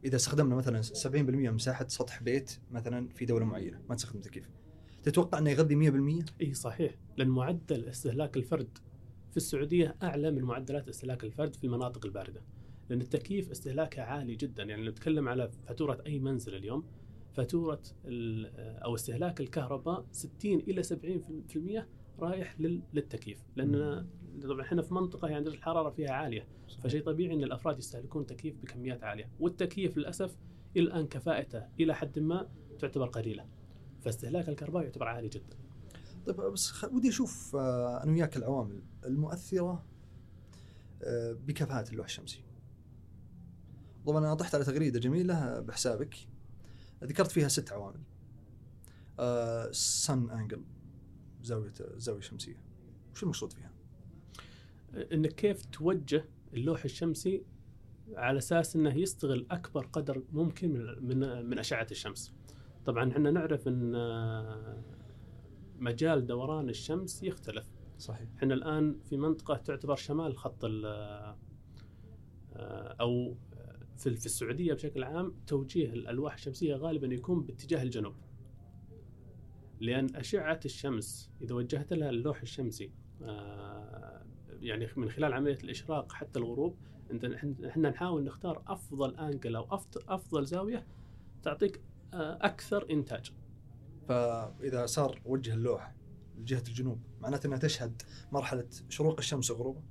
[0.05, 4.49] إذا استخدمنا مثلا 70% من مساحة سطح بيت مثلا في دولة معينة ما تستخدم تكييف
[5.03, 5.91] تتوقع إنه يغذي
[6.23, 8.79] 100%؟ إي صحيح لأن معدل استهلاك الفرد
[9.31, 12.43] في السعودية أعلى من معدلات استهلاك الفرد في المناطق الباردة
[12.91, 14.63] لأن التكييف استهلاكه عالي جدا.
[14.63, 16.85] يعني نتكلم على فاتورة أي منزل اليوم
[17.33, 17.83] فاتورة
[18.85, 21.83] أو استهلاك الكهرباء 60 إلى 70%
[22.21, 24.07] رايح للتكييف لأن
[24.41, 26.47] طبعا إحنا في منطقة يعني درجه الحرارة فيها عالية
[26.85, 30.37] فشيء طبيعي إن الأفراد يستهلكون تكييف بكميات عالية والتكييف للأسف
[30.77, 33.47] إلى الآن كفاءته إلى حد ما تعتبر قليلة
[34.05, 35.57] فاستهلاك الكهرباء يعتبر عالي جدا.
[36.27, 39.85] طيب بس ودي أشوف آه، أنا وياك العوامل المؤثرة
[41.03, 42.45] آه، بكفاءة اللوح الشمسي.
[44.07, 46.15] طبعا أنا طحت على تغريدة جميلة بحسابك.
[47.05, 48.01] ذكرت فيها ست عوامل.
[49.75, 50.65] سن آه، انجل
[51.43, 52.63] زاوية زاوية شمسية.
[53.15, 53.72] وش المقصود فيها؟
[54.95, 56.25] إنك كيف توجه
[56.55, 57.45] اللوح الشمسي
[58.15, 62.35] على أساس إنه يستغل أكبر قدر ممكن من من, من أشعة الشمس.
[62.85, 63.93] طبعا إحنا نعرف إن
[65.79, 67.67] مجال دوران الشمس يختلف.
[67.99, 68.29] صحيح.
[68.37, 70.65] إحنا الآن في منطقة تعتبر شمال خط
[73.01, 73.37] أو
[73.97, 78.15] في السعودية بشكل عام توجيه الألواح الشمسية غالبا يكون باتجاه الجنوب.
[79.81, 84.22] لأن أشعة الشمس إذا وجهت لها اللوح الشمسي آه،
[84.63, 86.77] يعني من خلال عملية الإشراق حتى الغروب
[87.11, 87.25] إنت
[87.65, 89.67] إحنا نحاول نختار أفضل انجل أو
[90.09, 90.87] أفضل زاوية
[91.43, 91.81] تعطيك
[92.15, 93.33] آه، أكثر إنتاج.
[94.09, 95.95] فإذا صار وجه اللوح
[96.39, 99.83] لجهة الجنوب معناته إنها تشهد مرحلة شروق الشمس وغروبها.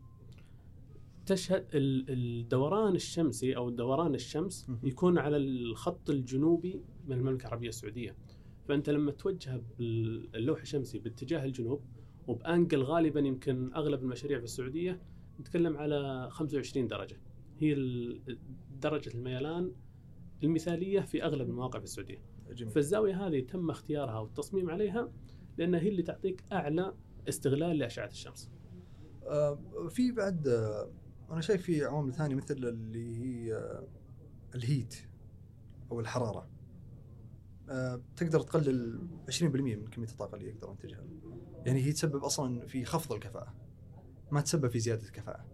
[1.25, 8.15] تشهد الدوران الشمسي أو دوران الشمس يكون على الخط الجنوبي من المملكة العربية السعودية.
[8.67, 11.81] فأنت لما توجه اللوح الشمسي باتجاه الجنوب
[12.27, 15.01] وبأنجل غالبا يمكن أغلب المشاريع في السعودية
[15.39, 17.17] نتكلم على 25 درجة
[17.59, 17.75] هي
[18.81, 19.71] درجة الميلان
[20.43, 22.21] المثالية في أغلب المواقع في السعودية.
[22.51, 22.73] جميل.
[22.73, 25.11] فالزاوية هذه تم اختيارها والتصميم عليها
[25.57, 26.93] لأنها هي اللي تعطيك أعلى
[27.29, 28.51] استغلال لأشعة الشمس.
[29.27, 30.91] آه في بعد آه
[31.31, 33.87] أنا شايف في عوامل ثانية مثل اللي هي آه
[34.55, 34.95] الهيت
[35.91, 36.49] أو الحرارة.
[37.71, 41.03] آه، تقدر تقلل 20% من كمية الطاقة اللي يقدر ينتجها.
[41.65, 43.53] يعني هي تسبب أصلا في خفض الكفاءة.
[44.31, 45.45] ما تسبب في زيادة الكفاءة.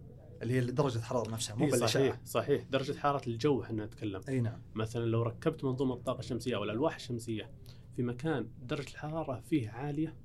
[0.42, 1.88] اللي هي درجة الحرارة نفسها مو بالأشعة.
[1.88, 4.22] صحيح صحيح درجة حرارة الجو إحنا نتكلم.
[4.30, 4.62] أي نعم.
[4.76, 7.52] مثلا لو ركبت منظومة الطاقة الشمسية أو الألواح الشمسية
[7.96, 10.16] في مكان درجة الحرارة فيه عالية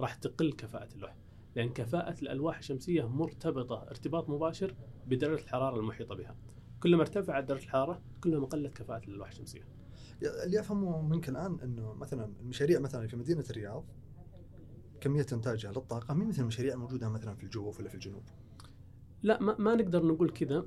[0.00, 1.16] راح تقل كفاءة اللوح.
[1.56, 4.74] لأن كفاءة الألواح الشمسية مرتبطة ارتباط مباشر
[5.06, 6.36] بدرجة الحرارة المحيطة بها.
[6.80, 9.62] كلما ارتفعت درجة الحرارة كلما قلت كفاءة الألواح الشمسية.
[10.22, 13.84] اللي أفهمه منك الآن إنه مثلا المشاريع مثلا في مدينة الرياض
[15.00, 18.22] كمية إنتاجها للطاقة مو مثل المشاريع الموجودة مثلا في الجوف ولا في الجنوب.
[19.22, 20.66] لا ما, ما نقدر نقول كذا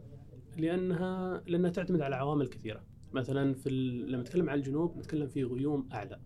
[0.57, 2.83] لأنها لأنها تعتمد على عوامل كثيرة.
[3.13, 3.69] مثلا في
[4.07, 6.19] لما نتكلم عن الجنوب نتكلم في غيوم أعلى.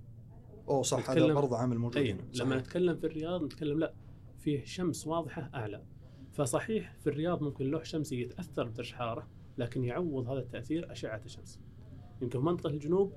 [0.67, 3.93] أوه صح هذا برضه عامل موجود أي لما نتكلم في الرياض نتكلم لا
[4.39, 5.83] فيه شمس واضحة أعلى.
[6.33, 11.59] فصحيح في الرياض ممكن لوح شمسي يتأثر بدرجه الحراره لكن يعوض هذا التأثير أشعة الشمس.
[12.23, 13.13] يمكن في منطقه الجنوب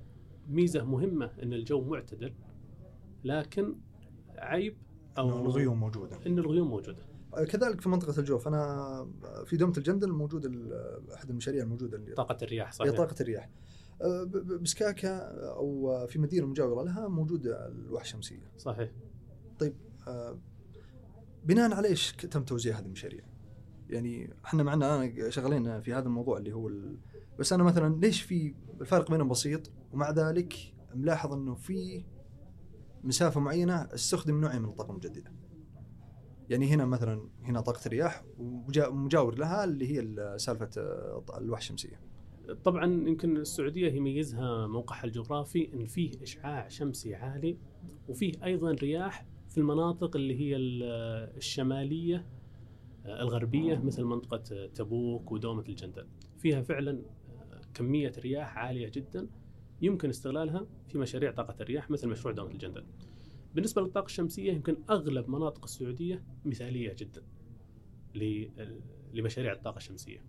[0.49, 2.35] ميزة مهمة إن الجو معتدل
[3.25, 3.75] لكن
[4.39, 4.77] عيب
[5.19, 6.19] أو الغيوم موجودة.
[6.27, 7.07] إن الغيوم موجودة.
[7.49, 9.09] كذلك في منطقة الجوف أنا
[9.45, 10.47] في دومه الجندل موجود
[11.15, 13.51] أحد المشاريع الموجودة اللي طاقة الرياح هي صحيح طاقة الرياح.
[14.03, 15.19] أه، ب- ب- بسكاكا
[15.51, 18.51] أو في مدينة مجاورة لها موجود الواح الشمسية.
[18.59, 18.91] صحيح.
[20.09, 20.39] أه،
[21.45, 23.25] بناء على إيش تم توزيع هذه المشاريع؟
[23.91, 26.97] يعني إحنا معنا أنا شغالين في هذا الموضوع اللي هو ال...
[27.39, 30.55] بس أنا مثلا ليش في الفرق بينهم بسيط ومع ذلك
[30.95, 32.05] ملاحظ إنه في
[33.05, 35.33] مسافة معينة استخدم نوعين من الطاقة المجددة.
[36.51, 41.59] يعني هنا مثلا هنا طاقة الرياح ومجا- ومجاور لها اللي هي ال- سالفة أه، الواح
[41.59, 42.01] الشمسيه.
[42.65, 47.59] طبعا يمكن السعودية يميزها موقعها الجغرافي إن فيه إشعاع شمسي عالي
[48.09, 50.83] وفيه أيضا رياح في المناطق اللي هي ال-
[51.37, 52.27] الشمالية
[53.07, 56.07] آه، الغربية مثل منطقة تبوك ودومة الجندل
[56.39, 57.16] فيها فعلا آه،
[57.77, 59.29] كمية رياح عالية جدا
[59.83, 62.85] يمكن استغلالها في مشاريع طاقة الرياح مثل مشروع دومه الجندل.
[63.55, 67.23] بالنسبة للطاقة الشمسية يمكن أغلب مناطق السعودية مثالية جدا
[69.15, 70.23] لمشاريع الطاقة الشمسية.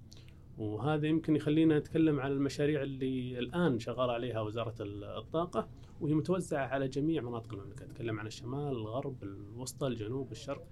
[0.57, 4.75] وهذا يمكن يخلينا نتكلم عن المشاريع اللي الآن شغال عليها وزارة
[5.17, 5.69] الطاقة
[6.01, 10.67] وهي متوزعة على جميع مناطق المملكة، نتكلم عن الشمال، الغرب، الوسطى، الجنوب، الشرق.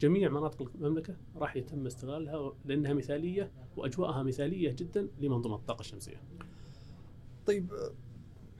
[0.00, 6.22] جميع مناطق المملكة راح يتم استغلالها لأنها مثالية وأجواءها مثالية جدا لمنظومة الطاقة الشمسية.
[7.46, 7.72] طيب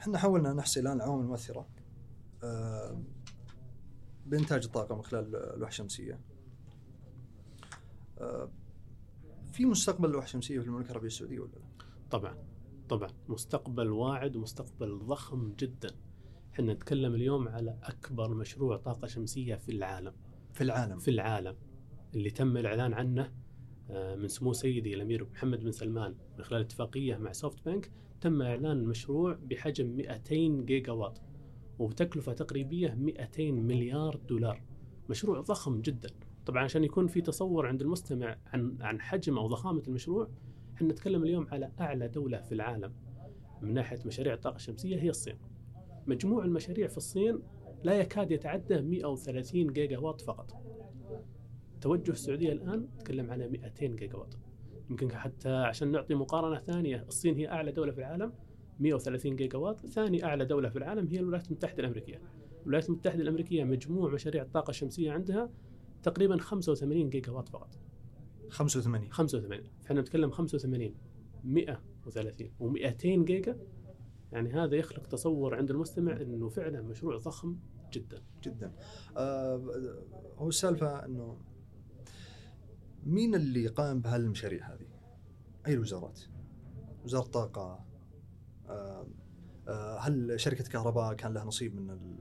[0.00, 1.68] إحنا حاولنا نحصي الآن العوامل المؤثرة
[2.44, 3.02] أه،
[4.26, 6.20] بإنتاج الطاقة من خلال الواح الشمسية.
[8.18, 8.50] أه،
[9.52, 12.36] في مستقبل الواح الشمسية في المملكة العربية السعودية ولا لا؟ طبعا
[12.88, 15.90] طبعا مستقبل واعد ومستقبل ضخم جدا.
[16.52, 20.12] إحنا نتكلم اليوم على أكبر مشروع طاقة شمسية في العالم.
[20.56, 20.98] في العالم.
[20.98, 21.56] في العالم.
[22.14, 23.32] اللي تم الإعلان عنه
[23.90, 27.90] آه، من سمو سيدي الأمير محمد بن سلمان من خلال اتفاقية مع SoftBank
[28.20, 31.18] تم إعلان المشروع بحجم 200 جيجا وات
[31.78, 34.62] وبتكلفه تقريبية 200 مليار دولار.
[35.10, 36.08] مشروع ضخم جدا.
[36.46, 40.28] طبعا عشان يكون في تصور عند المستمع عن عن حجم أو ضخامة المشروع
[40.74, 42.92] إحنا نتكلم اليوم على أعلى دولة في العالم
[43.62, 45.38] من ناحية مشاريع الطاقة الشمسية هي الصين.
[46.06, 47.38] مجموع المشاريع في الصين
[47.84, 50.62] لا يكاد يتعدى 130 جيجا وات فقط.
[51.80, 54.34] توجه السعودية الآن نتكلم على 200 جيجا وات
[54.90, 58.32] يمكن حتى عشان نعطي مقارنة ثانية الصين هي أعلى دولة في العالم
[58.80, 62.20] 130 جيجا وات ثاني أعلى دولة في العالم هي الولايات المتحدة الأمريكية.
[62.62, 65.50] الولايات المتحدة الأمريكية مجموع مشاريع الطاقة الشمسية عندها
[66.02, 67.78] تقريبا 85 جيجا وات فقط.
[68.50, 70.94] 85 85 فإحنا نتكلم 85
[71.44, 73.58] 130 و200 جيجا
[74.32, 77.56] يعني هذا يخلق تصور عند المستمع إنه فعلا مشروع ضخم
[77.92, 78.72] جدا جدا
[79.16, 79.62] آه
[80.38, 81.38] هو السالفة إنه
[83.04, 84.86] مين اللي قام بهالمشاريع هذه؟
[85.66, 86.20] أي الوزارات؟
[87.04, 87.84] وزارة الطاقة
[88.68, 89.06] آه
[89.68, 92.18] آه هل شركة كهرباء كان لها نصيب من ال...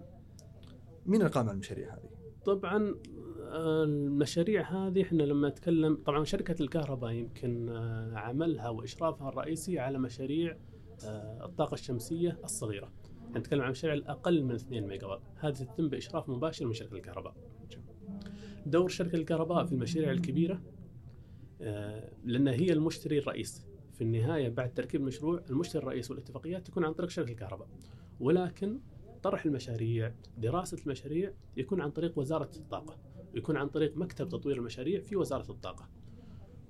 [1.05, 2.09] مين اللي قام على المشاريع هذه؟
[2.45, 2.95] طبعا
[3.41, 9.99] آه، المشاريع هذه إحنا لما نتكلم طبعا شركة الكهرباء يمكن آه، عملها وإشرافها الرئيسي على
[9.99, 10.57] مشاريع
[11.03, 12.91] آه، الطاقة الشمسية الصغيرة.
[13.27, 16.93] إحنا نتكلم عن مشاريع الأقل من 2 ميجا وات، هذه تتم بإشراف مباشر من شركة
[16.93, 17.35] الكهرباء.
[18.65, 20.61] دور شركة الكهرباء في المشاريع الكبيرة
[21.61, 23.65] آه، لأن هي المشتري الرئيس.
[23.93, 27.67] في النهاية بعد تركيب المشروع المشتري الرئيس والاتفاقيات تكون عن طريق شركة الكهرباء.
[28.19, 28.79] ولكن
[29.23, 32.97] طرح المشاريع، دراسة المشاريع يكون عن طريق وزارة الطاقة.
[33.33, 35.89] ويكون عن طريق مكتب تطوير المشاريع في وزارة الطاقة.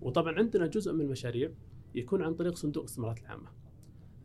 [0.01, 1.51] وطبعا عندنا جزء من المشاريع
[1.95, 3.64] يكون عن طريق صندوق الاستثمارات العامة.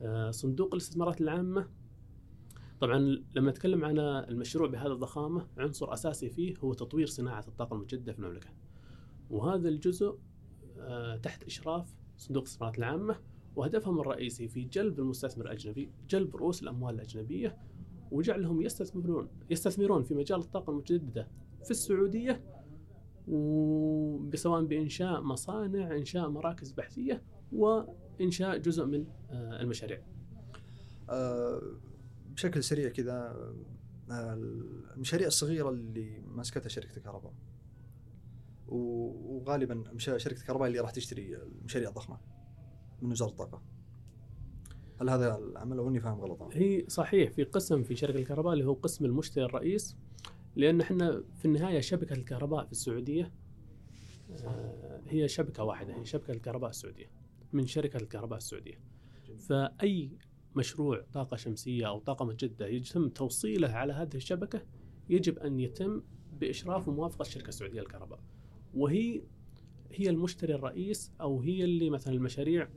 [0.02, 1.68] آه، صندوق الاستثمارات العامة.
[2.80, 2.98] طبعا
[3.34, 8.18] لما نتكلم عن المشروع بهذه الضخامة عنصر أساسي فيه هو تطوير صناعة الطاقة المجدده في
[8.18, 8.48] المملكة.
[9.30, 10.18] وهذا الجزء
[10.78, 13.16] آه، تحت إشراف صندوق الاستثمارات العامة.
[13.56, 17.58] وهدفهم الرئيسي في جلب المستثمر الأجنبي، جلب رؤوس الأموال الأجنبية.
[18.10, 21.28] وجعلهم يستثمرون يستثمرون في مجال الطاقة المتجددة
[21.64, 22.44] في السعودية.
[23.28, 27.22] وسواء بإنشاء مصانع، إنشاء مراكز بحثية
[28.20, 30.02] وانشاء جزء من آه، المشاريع.
[31.10, 31.62] آه
[32.30, 33.36] بشكل سريع كذا
[34.10, 34.34] آه
[34.96, 37.32] المشاريع الصغيرة اللي ماسكتها شركة الكهرباء
[38.68, 42.18] وغالبا شركة الكهرباء اللي راح تشتري المشاريع الضخمة
[43.02, 43.62] من وزارة الطاقة
[45.00, 48.64] هل هذا العمل أو إني فاهم غلط؟ هي صحيح في قسم في شركة الكهرباء اللي
[48.64, 49.96] هو قسم المشتري الرئيس
[50.56, 53.32] لأن إحنا في النهاية شبكة الكهرباء في السعودية
[55.08, 57.19] هي شبكة واحدة هي شبكة الكهرباء السعودية
[57.52, 58.80] من شركة الكهرباء السعودية.
[59.38, 60.10] فأي
[60.56, 64.62] مشروع طاقة شمسية أو طاقة متجددة يتم توصيله على هذه الشبكة
[65.08, 66.02] يجب أن يتم
[66.40, 68.20] بإشراف وموافقة الشركة السعودية للكهرباء.
[68.74, 69.22] وهي
[69.92, 72.68] هي المشتري الرئيس أو هي اللي مثلا المشاريع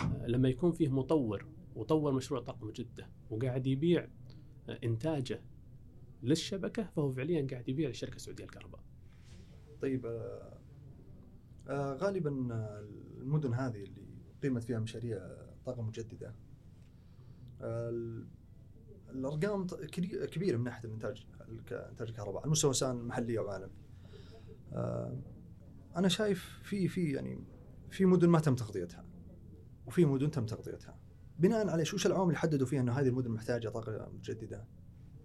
[0.00, 1.46] آه، لما يكون فيه مطور
[1.76, 4.08] وطور مشروع طاقة مجدده وقاعد يبيع
[4.68, 5.42] آه، إنتاجه
[6.22, 8.80] للشبكة فهو فعليا قاعد يبيع للشركة السعودية للكهرباء.
[9.82, 10.58] طيب آه،
[11.68, 12.30] آه، غالبا
[13.20, 14.03] المدن هذه اللي
[14.44, 15.18] قيمت فيها مشاريع
[15.66, 16.34] طاقه مجددة
[17.60, 18.26] ال-
[19.10, 19.66] الأرقام
[20.32, 21.26] كبيرة من ناحية الإنتاج
[21.90, 23.72] انتاج الكهرباء على مستوى سواء محلي أو عالمي.
[24.72, 25.18] آه،
[25.96, 27.44] أنا شايف في في يعني
[27.90, 29.04] في مدن ما تم تغطيتها
[29.86, 30.98] وفي مدن تم تغطيتها.
[31.38, 34.64] بناء على شو العوامل اللي حددوا فيها إنه هذه المدن محتاجة طاقة متجدده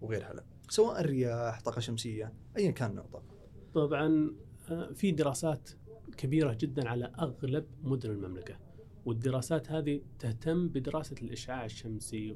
[0.01, 3.35] وغيرها لا سواء الرياح طاقة شمسية ايا كان نوع الطاقه.
[3.73, 4.35] طبعا
[4.71, 5.69] آه، في دراسات
[6.17, 8.59] كبيرة جدا على أغلب مدن المملكة
[9.05, 12.35] والدراسات هذه تهتم بدراسة الإشعاع الشمسي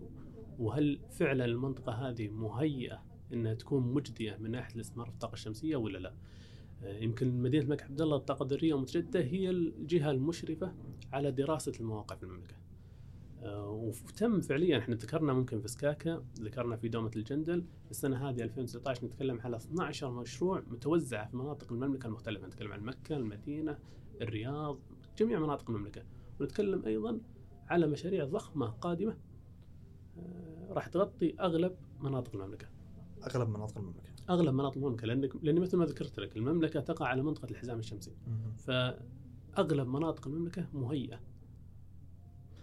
[0.59, 5.97] وهل فعلا المنطقة هذه مهيئة أنها تكون مجدية من ناحية الاستثمار في الطاقة الشمسية ولا
[5.97, 6.13] لا؟
[6.83, 10.73] آه، يمكن مدينة الملك عبد الله الطاقة الذرية والمتجددة هي الجهة المشرفة
[11.13, 12.55] على دراسة المواقع في المملكة.
[13.43, 19.05] آه، وتم فعليا إحنا ذكرنا ممكن في سكاكا ذكرنا في دومة الجندل السنة هذه 2019
[19.05, 23.77] نتكلم على 12 مشروع متوزعة في مناطق المملكة المختلفة نتكلم عن مكة المدينة
[24.21, 24.79] الرياض
[25.17, 26.03] جميع مناطق المملكة.
[26.39, 27.19] ونتكلم أيضا
[27.69, 29.17] على مشاريع ضخمة قادمة.
[30.17, 32.67] آه، راح تغطي أغلب مناطق المملكة.
[33.23, 34.09] أغلب مناطق المملكة.
[34.29, 38.11] أغلب مناطق المملكة لأنك لأن مثل ما ذكرت لك المملكة تقع على منطقة الحزام الشمسي.
[38.57, 41.19] فأغلب مناطق المملكة مهيئة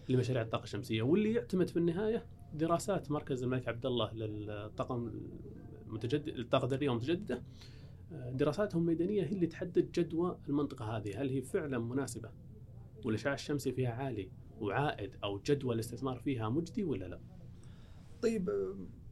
[0.08, 1.02] لمشاريع الطاقة الشمسية.
[1.02, 5.10] واللي يعتمد في النهاية دراسات مركز الملك عبد الله للطاقه
[5.86, 7.42] المتجدد الطاقه الذرية والمتجدده
[8.12, 11.22] آه، دراساتهم الميدانيه هي اللي تحدد جدوى المنطقة هذه.
[11.22, 12.30] هل هي فعلا مناسبة
[13.06, 17.20] والإشعاع الشمسي فيها عالي وعائد أو جدوى الاستثمار فيها مجدي ولا لا؟
[18.22, 18.50] طيب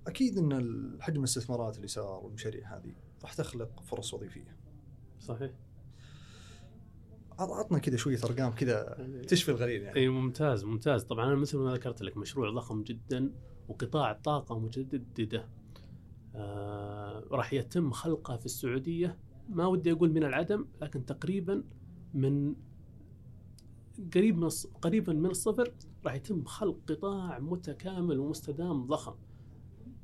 [0.07, 4.57] أكيد إن حجم الاستثمارات اللي صار والمشاريع هذه راح تخلق فرص وظيفية.
[5.21, 5.51] صحيح؟
[7.39, 8.97] عط- عطنا كذا شوية أرقام كذا
[9.29, 9.97] تشفي الغليل يعني.
[9.99, 13.33] إي ممتاز ممتاز طبعا أنا مثل ما ذكرت لك مشروع ضخم جدا
[13.69, 15.49] وقطاع طاقة متجددة
[16.35, 21.65] آه راح يتم خلقه في السعودية ما ودي أقول من العدم لكن تقريبا
[22.15, 22.55] من
[24.15, 24.49] قريب من
[24.83, 25.73] قريبا من الصفر
[26.05, 29.15] راح يتم خلق قطاع متكامل ومستدام ضخم.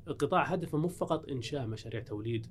[0.08, 2.46] القطاع هدفه مو فقط إنشاء مشاريع توليد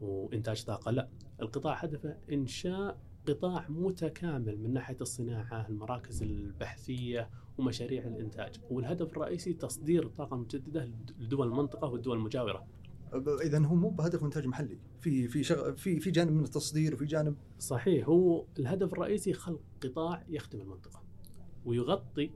[0.00, 1.08] وإنتاج طاقة لا.
[1.42, 10.06] القطاع هدفه إنشاء قطاع متكامل من ناحية الصناعة، المراكز البحثية ومشاريع الإنتاج، والهدف الرئيسي تصدير
[10.06, 12.66] الطاقه المتجدده لدول المنطقة والدول المجاورة.
[13.42, 15.74] اذا هو مو بهدف انتاج محلي، في في شغ...
[15.74, 21.02] في في جانب من التصدير وفي جانب صحيح هو الهدف الرئيسي خلق قطاع يخدم المنطقة
[21.64, 22.30] ويغطي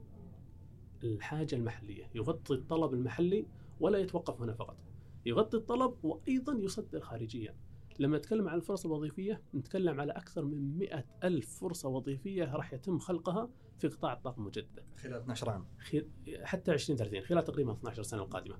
[1.03, 3.45] الحاجة المحلية، يغطي الطلب المحلي
[3.79, 4.77] ولا يتوقف هنا فقط.
[5.25, 7.55] يغطي الطلب وأيضا يصدر خارجيا.
[7.99, 12.99] لما نتكلم عن الفرص الوظيفية نتكلم على أكثر من مئة ألف فرصة وظيفية راح يتم
[12.99, 14.83] خلقها في قطاع الطاقه المجدده.
[14.95, 15.65] خلال 12 عام.
[15.77, 16.07] خير
[16.43, 18.55] حتى 2030 خلال تقريبا 12 سنة القادمة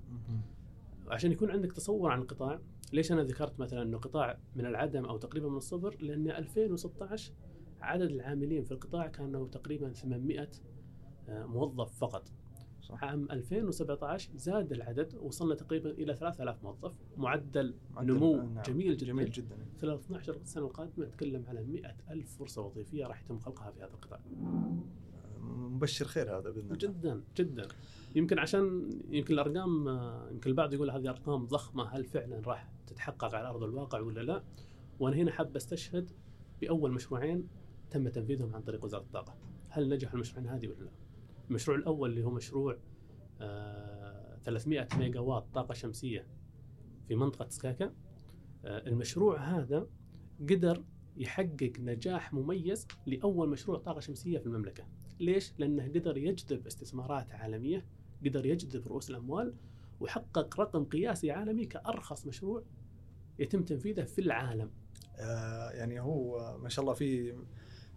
[1.08, 2.60] عشان يكون عندك تصور عن القطاع
[2.92, 7.32] ليش أنا ذكرت مثلا إنه قطاع من العدم أو تقريبا من الصفر لأن 2016
[7.80, 10.48] عدد العاملين في القطاع كانوا تقريبا 800
[11.28, 12.28] آه، موظف فقط
[12.82, 13.04] صح.
[13.04, 18.62] عام 2017 زاد العدد وصلنا تقريبا إلى 3000 موظف معدل معدل- نمو نعم.
[18.62, 23.22] جميل جدا جميل جدا خلال 12 سنة القادمة نتكلم على 100 ألف فرصة وظيفية راح
[23.22, 24.20] يتم خلقها في هذا القطاع
[25.40, 26.76] مبشر خير هذا بإذن الله.
[26.76, 27.68] جدا جدا
[28.14, 33.34] يمكن عشان يمكن الأرقام آه، يمكن البعض يقول هذه أرقام ضخمة هل فعلا راح تتحقق
[33.34, 34.44] على أرض الواقع ولا لا؟
[35.00, 36.10] وأنا هنا حاب أستشهد
[36.60, 37.48] بأول مشروعين
[37.90, 39.36] تم تنفيذهم عن طريق وزارة الطاقة.
[39.68, 40.90] هل نجح المشروعين هذه ولا لا؟
[41.50, 42.78] المشروع الأول اللي هو مشروع
[43.40, 46.26] آه 300 ميجا واط طاقة شمسية
[47.08, 47.94] في منطقة سكاكا.
[48.64, 49.86] آه المشروع هذا
[50.40, 50.84] قدر
[51.16, 54.84] يحقق نجاح مميز لأول مشروع طاقة شمسية في المملكة.
[55.20, 57.86] ليش؟ لأنه قدر يجذب استثمارات عالمية،
[58.24, 59.54] قدر يجذب رؤوس الأموال
[60.00, 62.62] وحقق رقم قياسي عالمي كأرخص مشروع
[63.38, 64.70] يتم تنفيذه في العالم.
[65.16, 67.34] آه يعني هو ما شاء الله في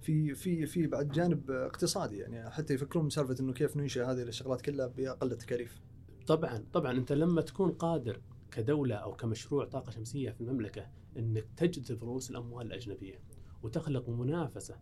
[0.01, 4.61] في في في بعد جانب اقتصادي يعني حتى يفكرون بسالفه إنه كيف ننشئ هذه الشغلات
[4.61, 5.81] كلها بأقل التكاليف.
[6.27, 10.87] طبعا طبعا أنت لما تكون قادر كدولة أو كمشروع طاقة شمسية في المملكة
[11.17, 13.19] إنك تجذب رؤوس الأموال الأجنبية
[13.63, 14.75] وتخلق منافسة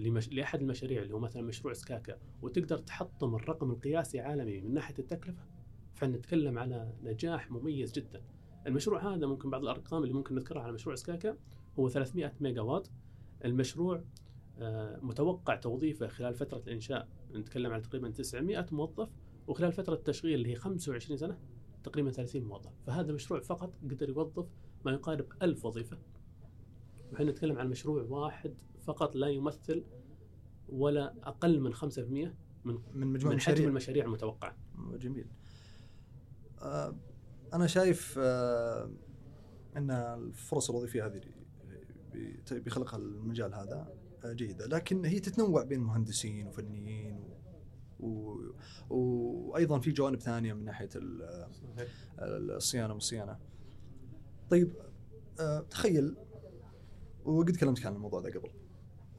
[0.00, 0.28] لمش...
[0.32, 5.44] لأحد المشاريع اللي هو مثلا مشروع سكاكا وتقدر تحطم الرقم القياسي عالمي من ناحية التكلفة؟
[5.94, 8.22] فنتكلم على نجاح مميز جدا.
[8.66, 11.36] المشروع هذا ممكن بعض الأرقام اللي ممكن نذكرها على مشروع سكاكا
[11.78, 12.90] هو 300 ميجا واط
[13.44, 14.04] المشروع
[14.58, 19.08] آه، متوقع توظيفه خلال فترة الإنشاء نتكلم عن تقريبا 900 موظف
[19.46, 21.38] وخلال فترة التشغيل اللي هي 25 سنة
[21.82, 22.72] تقريبا 30 موظف.
[22.86, 24.46] فهذا مشروع فقط قدر يوظف
[24.84, 25.98] ما يقارب 1000 وظيفة.
[27.12, 29.84] وحين نتكلم عن مشروع واحد فقط لا يمثل
[30.68, 31.98] ولا أقل من 5%
[32.64, 34.56] من من مجموع من حجم المشاريع المتوقعة
[34.98, 35.26] جميل.
[36.62, 36.96] آه
[37.54, 38.90] أنا شايف آه
[39.76, 41.20] أن الفرص الوظيفية هذه
[42.14, 43.92] بت- بخلقها المجال هذا
[44.24, 47.24] آه، جيدة لكن هي تتنوع بين مهندسين وفنيين
[48.00, 48.34] و...
[48.90, 51.50] وأيضا في جوانب ثانية من ناحية ال-
[52.56, 53.38] الصيانة والصيانة.
[54.50, 54.72] طيب
[55.70, 56.16] تخيل
[57.24, 58.50] وقد كلمتك عن الموضوع ده قبل.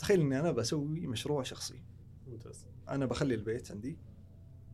[0.01, 1.83] تخيل إني أنا بسوي مشروع شخصي،
[2.27, 3.97] ممتاز أنا بخلي البيت عندي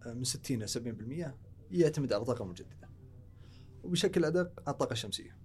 [0.05, 1.35] آه، من 60 إلى 70%
[1.71, 2.89] يعتمد على طاقة مجدده.
[3.83, 5.37] وبشكل أدق على الطاقة الشمسية.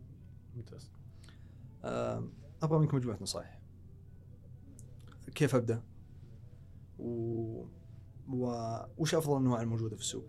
[0.55, 0.91] ممتاز
[2.63, 3.61] أبغى منك مجموعة نصائح.
[5.35, 5.83] كيف أبدأ؟
[6.99, 7.65] و...
[8.29, 8.55] و...
[8.99, 10.27] وش أفضل الأنواع الموجودة في السوق؟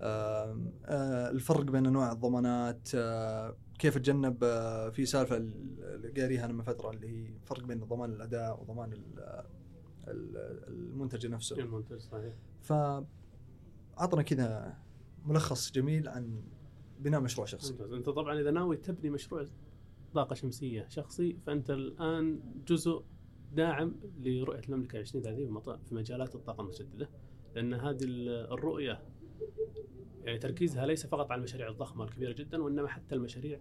[0.00, 6.52] آم، آه، الفرق بين أنواع الضمانات آه، كيف اتجنب آه، في سالفة اللي قاريها أنا
[6.52, 9.44] من فترة اللي هي فرق بين ضمان الأداء وضمان ال-
[10.08, 11.56] ال- المنتج نفسه.
[11.58, 12.34] المنتج صحيح.
[12.62, 14.76] فاعطنا كذا
[15.24, 16.42] ملخص جميل عن
[17.00, 17.72] بناء مشروع شخصي.
[17.72, 17.92] ممتاز.
[17.92, 19.46] أنت طبعا إذا ناوي تبني مشروع
[20.14, 23.02] طاقة شمسية شخصي فأنت الآن جزء
[23.54, 27.08] داعم لرؤية المملكة 2030 في مجالات الطاقة المتجددة
[27.54, 29.02] لأن هذه ال- الرؤية
[30.24, 33.60] يعني تركيزها ليس فقط على المشاريع الضخمة الكبيره جدا وإنما حتى المشاريع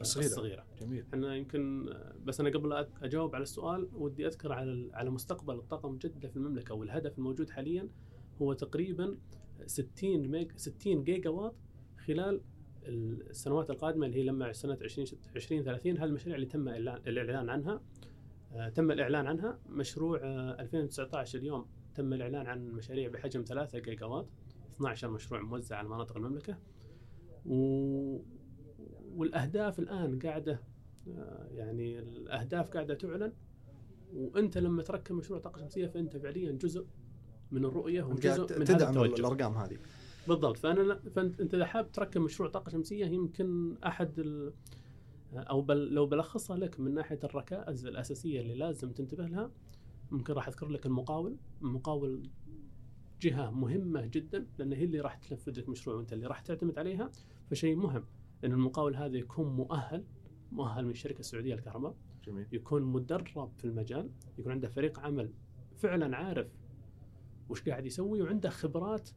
[0.00, 0.26] الصغيرة.
[0.26, 0.66] الصغيرة.
[0.80, 1.04] جميل.
[1.12, 1.94] إحنا يمكن
[2.24, 6.74] بس أنا قبل أجاوب على السؤال ودي أذكر على على مستقبل الطاقه المتجدده في المملكة
[6.74, 7.88] والهدف الموجود حاليا
[8.42, 9.18] هو تقريبا
[9.66, 11.54] 60 ميج 60 جيجا واط
[12.06, 12.40] خلال
[12.86, 17.80] السنوات القادمة اللي هي لما سنة 20 2030 هذه المشاريع اللي تم الإعلان عنها
[18.52, 19.58] آه، تم الإعلان عنها.
[19.68, 24.28] مشروع آه، 2019 اليوم تم الإعلان عن مشاريع بحجم 3 جيجا واط
[24.76, 26.58] 12 مشروع موزع على مناطق المملكة.
[27.46, 28.18] و...
[29.16, 30.60] والأهداف الآن قاعدة
[31.08, 33.32] آه، يعني الأهداف قاعدة تعلن.
[34.14, 36.86] وأنت لما تركب مشروع طاقة شمسية فأنت فعليا جزء
[37.50, 39.20] من الرؤية وجزء من هذا تدعم التوجه.
[39.20, 39.78] الأرقام هذه.
[40.28, 40.56] بالضبط.
[40.56, 44.52] فأنا فأنت أنت إذا حاب تركب مشروع طاقة شمسية يمكن أحد ال
[45.34, 49.50] أو بل لو بلخصها لك من ناحية الركائز الأساسية اللي لازم تنتبه لها
[50.10, 52.30] ممكن راح أذكر لك المقاول، المقاول
[53.24, 57.10] جهة مهمة جدا لأن هي اللي راح تنفذ لك مشروع وأنت اللي راح تعتمد عليها
[57.50, 58.04] فشيء مهم
[58.44, 60.04] إن المقاول هذا يكون مؤهل
[60.52, 61.96] مؤهل من الشركة السعودية للكهرباء.
[62.24, 62.46] جميل.
[62.52, 65.32] يكون مدرب في المجال يكون عنده فريق عمل
[65.76, 66.46] فعلا عارف
[67.48, 69.10] وش قاعد يسوي وعنده خبرات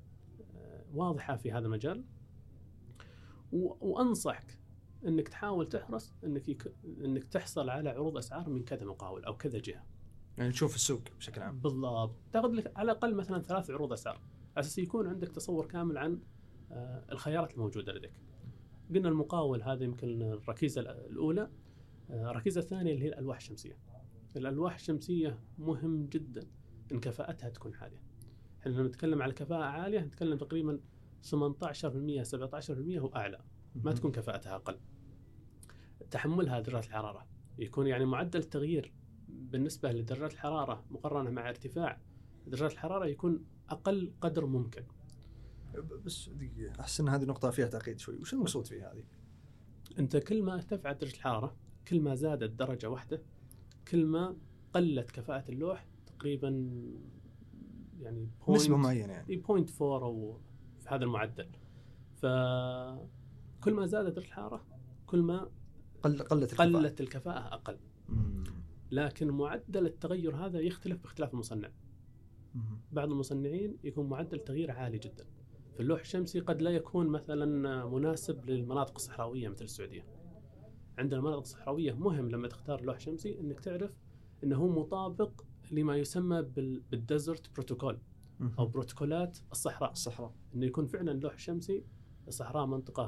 [0.55, 2.03] آه، واضحة في هذا المجال.
[3.51, 4.59] وأنصحك
[5.05, 6.73] إنك تحاول تحرص إنك يك...
[6.85, 9.85] إنك تحصل على عروض أسعار من كذا مقاول أو كذا جهة.
[10.37, 11.59] يعني تشوف السوق بشكل عام.
[11.59, 12.15] بالضبط.
[12.31, 14.15] تاخذ لك على الأقل مثلا ثلاث عروض أسعار.
[14.15, 16.19] على أساس يكون عندك تصور كامل عن
[16.71, 18.13] آه، الخيارات الموجودة لديك.
[18.95, 21.49] قلنا المقاول هذا يمكن الركيزة الأولى.
[22.09, 23.77] آه، الركيزة الثانية اللي هي الألواح الشمسية.
[24.35, 26.47] الألواح الشمسية مهم جدا
[26.91, 28.03] إن كفاءتها تكون عالية.
[28.61, 30.79] إحنا لما نتكلم على كفاءة عالية نتكلم تقريبا
[31.21, 33.41] 18% 17% واعلى
[33.75, 34.79] ما تكون كفاءتها أقل.
[36.11, 37.27] تحملها درجات الحرارة.
[37.59, 38.93] يكون يعني معدل التغيير
[39.27, 42.01] بالنسبة لدرجات الحرارة مقارنة مع ارتفاع
[42.47, 44.83] درجات الحرارة يكون أقل قدر ممكن
[46.05, 49.03] بس دقيقة أحس إن هذه نقطة فيها تعقيد شوي، وش المقصود فيها هذه؟
[49.99, 51.55] أنت كل ما ارتفعت درجة الحرارة
[51.87, 53.21] كل ما زادت درجة واحدة
[53.91, 54.37] كل ما
[54.73, 56.49] قلت كفاءة اللوح تقريبا
[57.99, 60.39] يعني نسبة معينة يعني إي 0.4 أو
[60.79, 61.49] في هذا المعدل
[62.15, 64.65] فكل ما زادت درجة الحرارة
[65.05, 65.49] كل ما
[66.03, 66.77] قل قلت الكفاءة.
[66.77, 67.96] قلت الكفاءة أقل مم.
[68.91, 71.69] لكن معدل التغير هذا يختلف باختلاف المصنع.
[72.91, 75.25] بعض المصنعين يكون معدل تغيير عالي جدا.
[75.73, 80.05] في اللوح الشمسي قد لا يكون مثلا مناسب للمناطق الصحراوية مثل السعودية.
[80.97, 83.91] عندنا المناطق الصحراوية مهم لما تختار لوح شمسي إنك تعرف
[84.43, 87.99] إنه مطابق لما يسمى بال- بالديزرت بروتوكول.
[88.59, 89.91] أو بروتوكولات الصحراء.
[89.91, 90.33] الصحراء.
[90.55, 91.83] إنه يكون فعلا لوح شمسي
[92.27, 93.03] الصحراء منطقة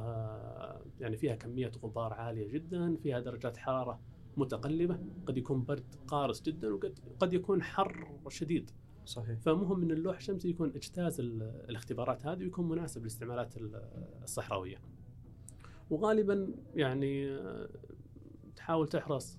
[1.00, 4.00] يعني فيها كمية غبار عالية جدا فيها درجات حرارة
[4.40, 8.72] متقلبة قد يكون برد قارس جدا وقد قد يكون حر شديد
[9.06, 13.76] صحيح فمهم إن اللوح الشمسي يكون اجتاز ال- الاختبارات هذه ويكون مناسب للاستعمالات ال-
[14.24, 14.78] الصحراوية.
[15.90, 17.70] وغالبا يعني آه،
[18.56, 19.38] تحاول تحرص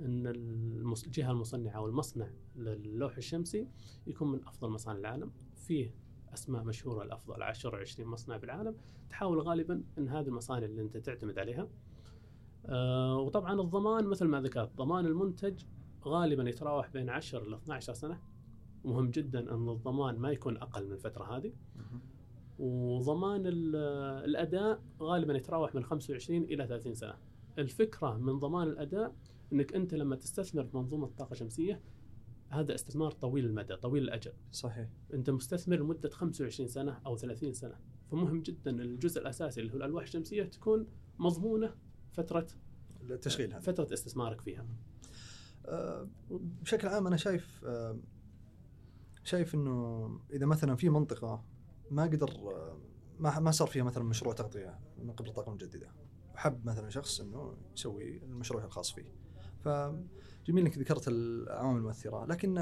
[0.00, 3.68] إن الجهة المصنعة أو المصنع للوح الشمسي
[4.06, 5.94] يكون من أفضل مصانع العالم، فيه
[6.34, 8.76] أسماء مشهورة الأفضل 10 20 مصنع بالعالم،
[9.10, 11.68] تحاول غالبا إن هذه المصانع اللي أنت تعتمد عليها.
[12.66, 15.62] آه، وطبعا الضمان مثل ما ذكرت، ضمان المنتج
[16.04, 18.20] غالبا يتراوح بين 10 ل 12 سنة.
[18.84, 21.52] مهم جدا أن الضمان ما يكون أقل من الفترة هذه.
[22.58, 23.76] وضمان ال-
[24.24, 27.14] الأداء غالبا يتراوح من 25 إلى 30 سنة.
[27.58, 29.14] الفكرة من ضمان الأداء
[29.52, 31.80] إنك أنت لما تستثمر في منظومة طاقة شمسية
[32.48, 34.32] هذا استثمار طويل المدى طويل الأجل.
[34.52, 34.88] صحيح.
[35.14, 37.74] أنت مستثمر لمدة 25 سنة أو 30 سنة.
[38.10, 40.86] فمهم جدا الجزء الأساسي اللي هو الألواح الشمسية تكون
[41.18, 41.74] مضمونة
[42.16, 42.46] فترة
[43.10, 43.60] التشغيل هذا.
[43.60, 44.66] فترة استثمارك فيها.
[45.66, 47.98] آه، بشكل عام أنا شايف آه،
[49.24, 51.44] شايف إنه إذا مثلا في منطقة
[51.90, 52.78] ما قدر آه،
[53.18, 55.88] ما ما صار فيها مثلا مشروع تغطية من قبل الطاقه المجدده
[56.34, 59.14] وحب مثلا شخص إنه يسوي المشروع الخاص فيه.
[59.64, 62.26] فجميل إنك ذكرت العوامل المؤثرة.
[62.26, 62.58] لكن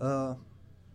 [0.00, 0.38] آه،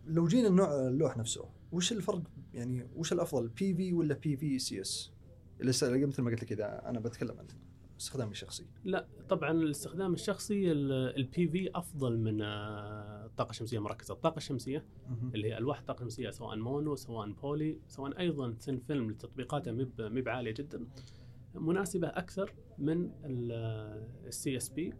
[0.06, 2.22] لو جينا النوع اللوح نفسه وش الفرق؟
[2.54, 5.13] يعني وش الأفضل بي في ولا بي في سي اس
[5.60, 7.46] مثل ما قلت لك إذا أنا بتكلم عن
[8.00, 8.66] استخدامي الشخصي.
[8.84, 14.84] لا طبعا الاستخدام الشخصي ال PV أفضل من آه، الطاقه الشمسيه المركزه، الطاقة الشمسية.
[15.34, 20.00] اللي هي ألواح الطاقة الشمسية سواء mono سواء poly سواء أيضا thin film لتطبيقاتها مب
[20.00, 20.86] مب عالية جدا
[21.54, 23.10] مناسبة أكثر من
[24.26, 24.92] ال CSP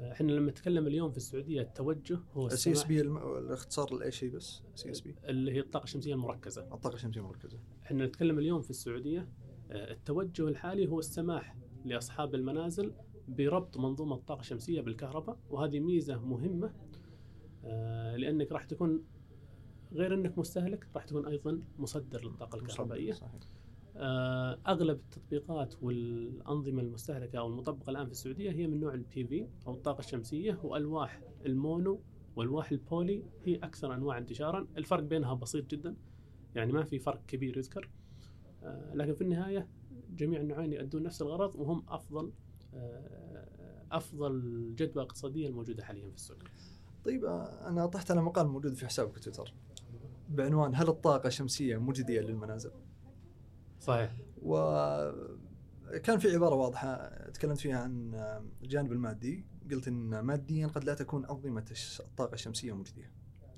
[0.00, 5.14] إحنا لما نتكلم اليوم في السعودية التوجه هو ال CSP الاختصار لايش شيء بس؟ CSP
[5.24, 6.62] اللي هي الطاقة الشمسية المركزة.
[6.62, 7.58] الطاقة الشمسية المركزة.
[7.82, 12.92] إحنا نتكلم اليوم في السعودية آه، التوجه الحالي هو السماح لأصحاب المنازل
[13.28, 16.72] بربط منظومة الطاقة الشمسية بالكهرباء وهذه ميزة مهمة
[17.64, 19.04] آه، لأنك راح تكون
[19.92, 23.12] غير أنك مستهلك راح تكون أيضا مصدر للطاقة الكهربائية.
[23.12, 23.32] صحيح.
[23.96, 29.46] آه، أغلب التطبيقات والأنظمة المستهلكة أو المطبقة الآن في السعودية هي من نوع ال PV
[29.66, 32.00] أو الطاقة الشمسية وألواح ال mono
[32.36, 35.96] وألواح ال poly هي أكثر أنواع انتشارا، الفرق بينها بسيط جدا
[36.54, 37.84] يعني ما في فرق كبير يذكر.
[37.84, 37.97] آه،
[38.94, 39.68] لكن في النهاية
[40.10, 42.32] جميع النوعين يؤدون نفس الغرض وهم أفضل
[42.74, 43.46] آه،
[43.92, 44.42] أفضل
[44.74, 46.38] جدوى اقتصادية الموجودة حاليا في السوق.
[47.04, 49.54] طيب آه، أنا طحت على مقال موجود في حسابك في تويتر
[50.28, 52.70] بعنوان هل الطاقة الشمسيه مجدية للمنازل؟
[53.80, 54.16] صحيح.
[54.42, 59.46] وكان في عبارة واضحة تكلمت فيها عن آه، الجانب المادي.
[59.70, 61.64] قلت إن ماديا قد لا تكون أنظمة
[62.00, 63.12] الطاقة الشمسية مجدية.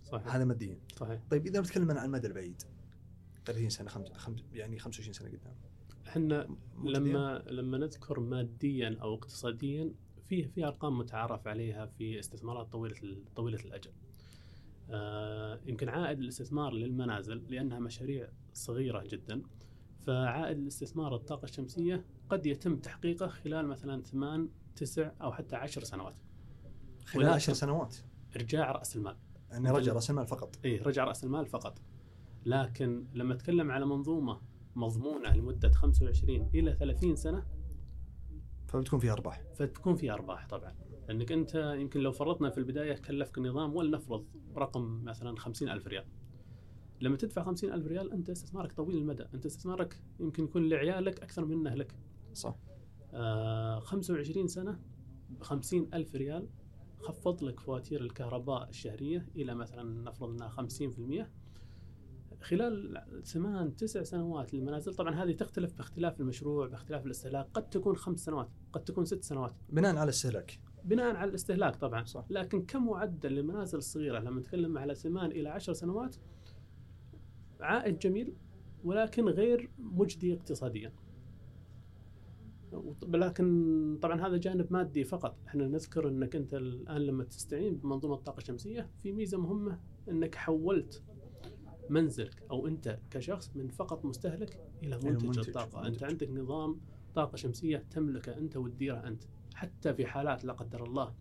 [0.04, 0.34] صحيح.
[0.34, 0.78] هذا ماديا.
[0.96, 1.20] صحيح.
[1.30, 2.62] طيب إذا بنتكلم عن المدى البعيد
[3.44, 5.54] 30 سنة خمس خمس يعني 25 سنة قدام
[6.06, 6.48] إحنا؟
[6.84, 9.94] لما لما نذكر ماديا أو اقتصاديا
[10.28, 13.90] في في أرقام متعارف عليها في استثمارات طويلة طويلة الأجل.
[14.90, 19.42] آه يمكن عائد الاستثمار للمنازل لأنها مشاريع صغيرة جدا
[20.06, 26.14] فعائد الاستثمار الطاقة الشمسية قد يتم تحقيقه خلال مثلا ثمان تسع أو حتى عشر سنوات.
[27.04, 27.96] خلال 10 سنوات
[28.36, 29.16] ارجاع رأس المال.
[29.50, 31.82] يعني رجع رأس المال فقط اي رجع رأس المال فقط.
[32.46, 34.40] لكن لما أتكلم على منظومة
[34.76, 37.46] مضمونة لمدة 25 إلى 30 سنة
[38.68, 39.42] فبتكون فيها أرباح.
[39.54, 40.74] فتكون في أرباح طبعا.
[41.08, 44.26] لأنك أنت يمكن لو فرضنا في البداية كلفك النظام ولنفرض
[44.56, 46.04] رقم مثلا خمسين ألف ريال.
[47.00, 49.24] لما تدفع خمسين ألف ريال أنت استثمارك طويل المدى.
[49.34, 51.94] أنت استثمارك يمكن يكون لعيالك أكثر منه لك
[52.32, 52.56] صح.
[53.14, 54.80] آه 25 سنة
[55.30, 56.48] ب 50 ألف ريال
[56.98, 61.26] خفض لك فواتير الكهرباء الشهرية إلى مثلا نفرض إنها 50%
[62.40, 68.24] خلال ثمان تسع سنوات للمنازل طبعا هذه تختلف باختلاف المشروع باختلاف الاستهلاك قد تكون خمس
[68.24, 69.52] سنوات قد تكون ست سنوات.
[69.68, 72.04] بناء على استهلاك بناء على الاستهلاك طبعا.
[72.04, 72.24] صح.
[72.30, 76.16] لكن كمعدل للمنازل الصغيرة؟ لما نتكلم على ثمان إلى عشر سنوات
[77.60, 78.34] عائد جميل
[78.84, 80.92] ولكن غير مجدي اقتصاديا.
[83.02, 85.36] لكن طبعا هذا جانب مادي فقط.
[85.46, 91.02] إحنا نذكر إنك أنت الآن لما تستعين بمنظومة الطاقة الشمسية في ميزة مهمة إنك حولت
[91.90, 95.92] منزلك أو أنت كشخص من فقط مستهلك إلى منتج, منتج، الطاقة منتج.
[95.92, 96.80] انت عندك نظام
[97.14, 99.22] طاقة شمسية تملكه أنت وتديره أنت
[99.54, 101.14] حتى في حالات لا قدر الله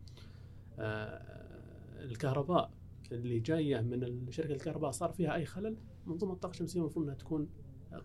[0.79, 2.71] آه، الكهرباء
[3.11, 7.49] اللي جاية من شركة الكهرباء صار فيها أي خلل منظومة الطاقة الشمسية المفروض إنها تكون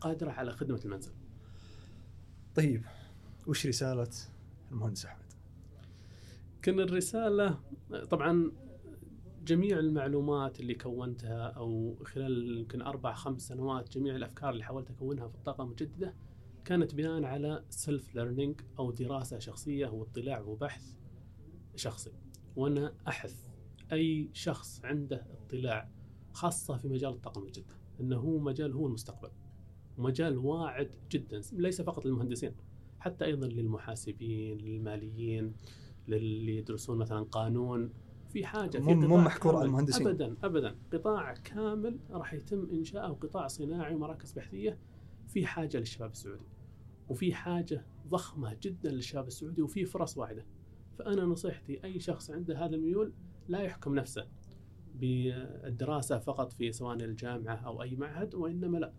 [0.01, 1.12] قادرة على خدمة المنزل.
[2.55, 2.85] طيب
[3.47, 4.11] وش رسالة
[4.71, 5.25] المهندس أحمد؟
[6.62, 7.61] كان الرسالة
[8.11, 8.53] طبعا
[9.45, 15.28] جميع المعلومات اللي كونتها أو خلال يمكن أربع خمس سنوات جميع الأفكار اللي حاولت أكونها
[15.28, 16.14] في الطاقة المجددة
[16.64, 20.97] كانت بناء على self learning أو دراسة شخصية واطلاع وبحث
[21.76, 22.12] شخصي.
[22.57, 23.47] وأنا أحث
[23.92, 25.90] أي شخص عنده اطلاع
[26.32, 27.76] خاصة في مجال الطاقة المجددة.
[28.01, 29.30] إنه هو مجال هو المستقبل.
[29.99, 31.40] ومجال واعد جدا.
[31.53, 32.53] ليس فقط للمهندسين
[32.99, 35.55] حتى أيضا للمحاسبين للماليين
[36.09, 37.92] للي يدرسون مثلا قانون.
[38.35, 39.64] في حاجة في مو- محكور على.
[39.64, 40.07] المهندسين.
[40.09, 44.78] ابدا ابدا قطاع كامل راح يتم انشاؤه قطاع صناعي ومراكز بحثية
[45.28, 46.45] في حاجة للشباب السعودي
[47.09, 50.47] وفي حاجة ضخمة جدا للشباب السعودي وفي فرص واعده
[50.99, 53.12] فأنا نصيحتي أي شخص عنده هذا الميول
[53.49, 54.26] لا يحكم نفسه
[54.95, 58.93] بالدراسة فقط في سواء الجامعة أو أي معهد وإنما لا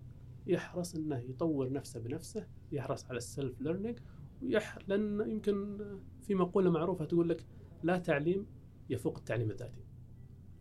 [0.48, 4.00] يحرص إنه يطور نفسه بنفسه يحرص على ال self learning
[4.42, 5.78] ويح لأن يمكن
[6.22, 7.46] في مقولة معروفة تقول لك
[7.84, 8.46] لا تعليم
[8.90, 9.84] يفوق التعليم الذاتي.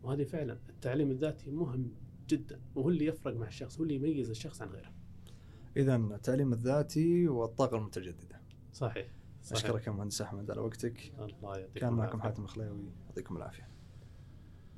[0.02, 1.92] وهذه فعلا التعليم الذاتي مهم
[2.28, 4.92] جدا وهو اللي يفرق مع الشخص هو اللي يميز الشخص عن غيره.
[5.76, 8.40] اذا التعليم الذاتي والطاقه المتجددة.
[8.72, 9.08] صحيح
[9.42, 9.64] صحيح.
[9.64, 11.12] أشكرك يا مهندس أحمد على وقتك.
[11.18, 12.20] الله يعطيك كان معكم.
[12.20, 13.73] حاتم الخليوي يعطيكم العافية.